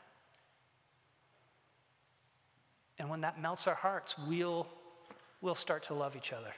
And 2.98 3.10
when 3.10 3.20
that 3.22 3.40
melts 3.40 3.66
our 3.66 3.74
hearts, 3.74 4.14
we'll, 4.26 4.66
we'll 5.40 5.54
start 5.54 5.86
to 5.88 5.94
love 5.94 6.16
each 6.16 6.32
other. 6.32 6.52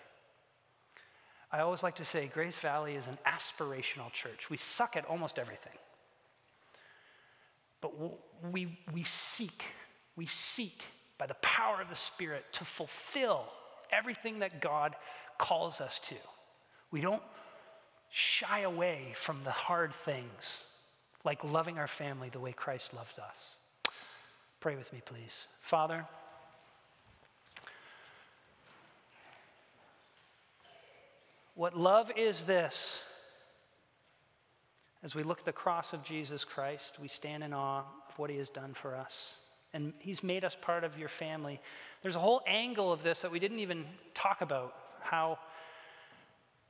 I 1.50 1.60
always 1.60 1.82
like 1.82 1.96
to 1.96 2.04
say 2.04 2.30
Grace 2.32 2.54
Valley 2.60 2.94
is 2.94 3.06
an 3.06 3.18
aspirational 3.26 4.12
church. 4.12 4.50
We 4.50 4.58
suck 4.58 4.96
at 4.96 5.04
almost 5.06 5.38
everything. 5.38 5.72
But 7.80 7.92
we, 8.52 8.78
we 8.92 9.04
seek, 9.04 9.64
we 10.16 10.26
seek 10.26 10.82
by 11.16 11.26
the 11.26 11.34
power 11.34 11.80
of 11.80 11.88
the 11.88 11.96
Spirit 11.96 12.44
to 12.52 12.64
fulfill 12.64 13.44
everything 13.92 14.40
that 14.40 14.60
God 14.60 14.94
calls 15.38 15.80
us 15.80 16.00
to. 16.08 16.16
We 16.90 17.00
don't 17.00 17.22
shy 18.10 18.60
away 18.60 19.14
from 19.22 19.44
the 19.44 19.50
hard 19.50 19.92
things, 20.04 20.58
like 21.24 21.42
loving 21.44 21.78
our 21.78 21.88
family 21.88 22.30
the 22.30 22.40
way 22.40 22.52
Christ 22.52 22.94
loved 22.94 23.18
us. 23.18 23.92
Pray 24.60 24.76
with 24.76 24.92
me, 24.92 25.02
please. 25.04 25.46
Father, 25.68 26.06
what 31.54 31.76
love 31.76 32.10
is 32.16 32.42
this? 32.44 32.74
As 35.04 35.14
we 35.14 35.22
look 35.22 35.38
at 35.38 35.44
the 35.44 35.52
cross 35.52 35.86
of 35.92 36.02
Jesus 36.02 36.42
Christ, 36.42 36.98
we 37.00 37.06
stand 37.06 37.44
in 37.44 37.52
awe 37.52 37.84
of 38.08 38.18
what 38.18 38.30
he 38.30 38.36
has 38.38 38.48
done 38.48 38.74
for 38.82 38.96
us 38.96 39.12
and 39.74 39.92
He's 39.98 40.22
made 40.22 40.44
us 40.44 40.56
part 40.60 40.84
of 40.84 40.96
your 40.98 41.08
family. 41.08 41.60
There's 42.02 42.16
a 42.16 42.20
whole 42.20 42.42
angle 42.46 42.92
of 42.92 43.02
this 43.02 43.22
that 43.22 43.30
we 43.30 43.38
didn't 43.38 43.58
even 43.58 43.84
talk 44.14 44.40
about 44.40 44.74
how, 45.00 45.38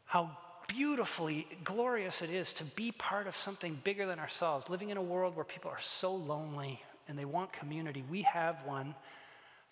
how 0.04 0.36
beautifully 0.68 1.46
glorious 1.64 2.22
it 2.22 2.30
is 2.30 2.52
to 2.54 2.64
be 2.64 2.92
part 2.92 3.26
of 3.26 3.36
something 3.36 3.78
bigger 3.84 4.06
than 4.06 4.18
ourselves, 4.18 4.68
living 4.68 4.90
in 4.90 4.96
a 4.96 5.02
world 5.02 5.34
where 5.34 5.44
people 5.44 5.70
are 5.70 5.80
so 6.00 6.14
lonely 6.14 6.80
and 7.08 7.18
they 7.18 7.24
want 7.24 7.52
community. 7.52 8.04
We 8.10 8.22
have 8.22 8.56
one 8.64 8.94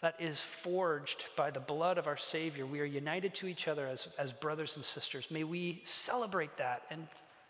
that 0.02 0.14
is 0.18 0.42
forged 0.62 1.24
by 1.36 1.50
the 1.50 1.60
blood 1.60 1.98
of 1.98 2.06
our 2.06 2.16
Savior. 2.16 2.66
We 2.66 2.80
are 2.80 2.84
united 2.84 3.34
to 3.36 3.46
each 3.46 3.68
other 3.68 3.86
as, 3.86 4.08
as 4.18 4.32
brothers 4.32 4.76
and 4.76 4.84
sisters. 4.84 5.26
May 5.30 5.44
we 5.44 5.82
celebrate 5.84 6.56
that 6.58 6.82
and 6.90 7.06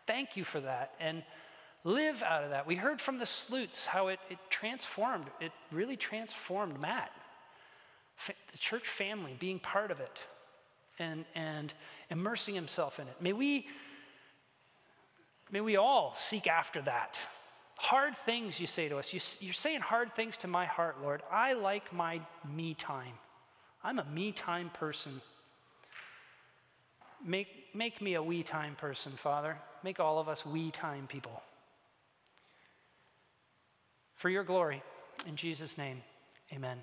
thank 0.07 0.37
you 0.37 0.45
for 0.45 0.61
that. 0.61 0.93
And 1.01 1.23
live 1.87 2.21
out 2.23 2.43
of 2.43 2.51
that. 2.51 2.67
We 2.67 2.75
heard 2.75 3.01
from 3.01 3.19
the 3.19 3.27
Sloots 3.27 3.87
how 3.87 4.09
it, 4.09 4.19
it 4.29 4.39
transformed, 4.51 5.27
it 5.41 5.53
really 5.71 5.97
transformed 5.97 6.81
Matt, 6.81 7.11
the 8.27 8.59
church 8.59 8.83
family, 8.99 9.37
being 9.39 9.61
part 9.61 9.91
of 9.93 10.01
it 10.01 10.19
and, 10.99 11.25
and 11.37 11.73
immersing 12.11 12.55
himself 12.55 12.99
in 12.99 13.07
it. 13.07 13.15
May 13.21 13.33
we, 13.33 13.67
may 15.53 15.61
we 15.61 15.77
all 15.77 16.17
seek 16.19 16.49
after 16.49 16.83
that. 16.83 17.17
Hard 17.79 18.15
things 18.25 18.59
you 18.59 18.67
say 18.67 18.89
to 18.89 18.97
us. 18.97 19.13
You, 19.13 19.21
you're 19.39 19.53
saying 19.53 19.81
hard 19.81 20.15
things 20.17 20.37
to 20.39 20.49
my 20.49 20.65
heart, 20.65 20.97
Lord. 21.03 21.23
I 21.31 21.53
like 21.53 21.93
my 21.93 22.21
me 22.53 22.75
time. 22.75 23.13
I'm 23.85 24.01
a 24.01 24.05
me 24.07 24.33
time 24.33 24.71
person. 24.71 25.21
Make, 27.25 27.49
make 27.75 28.03
me 28.03 28.15
a 28.15 28.23
we 28.23 28.43
time 28.43 28.75
person, 28.75 29.13
Father. 29.23 29.57
Make 29.85 30.01
all 30.01 30.19
of 30.19 30.29
us 30.29 30.45
we 30.45 30.73
time 30.73 31.07
people 31.07 31.43
for 34.17 34.29
your 34.29 34.45
glory. 34.45 34.83
In 35.27 35.37
Jesus' 35.37 35.77
name, 35.77 36.03
amen. 36.53 36.79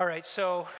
All 0.00 0.06
right, 0.06 0.26
so 0.26 0.66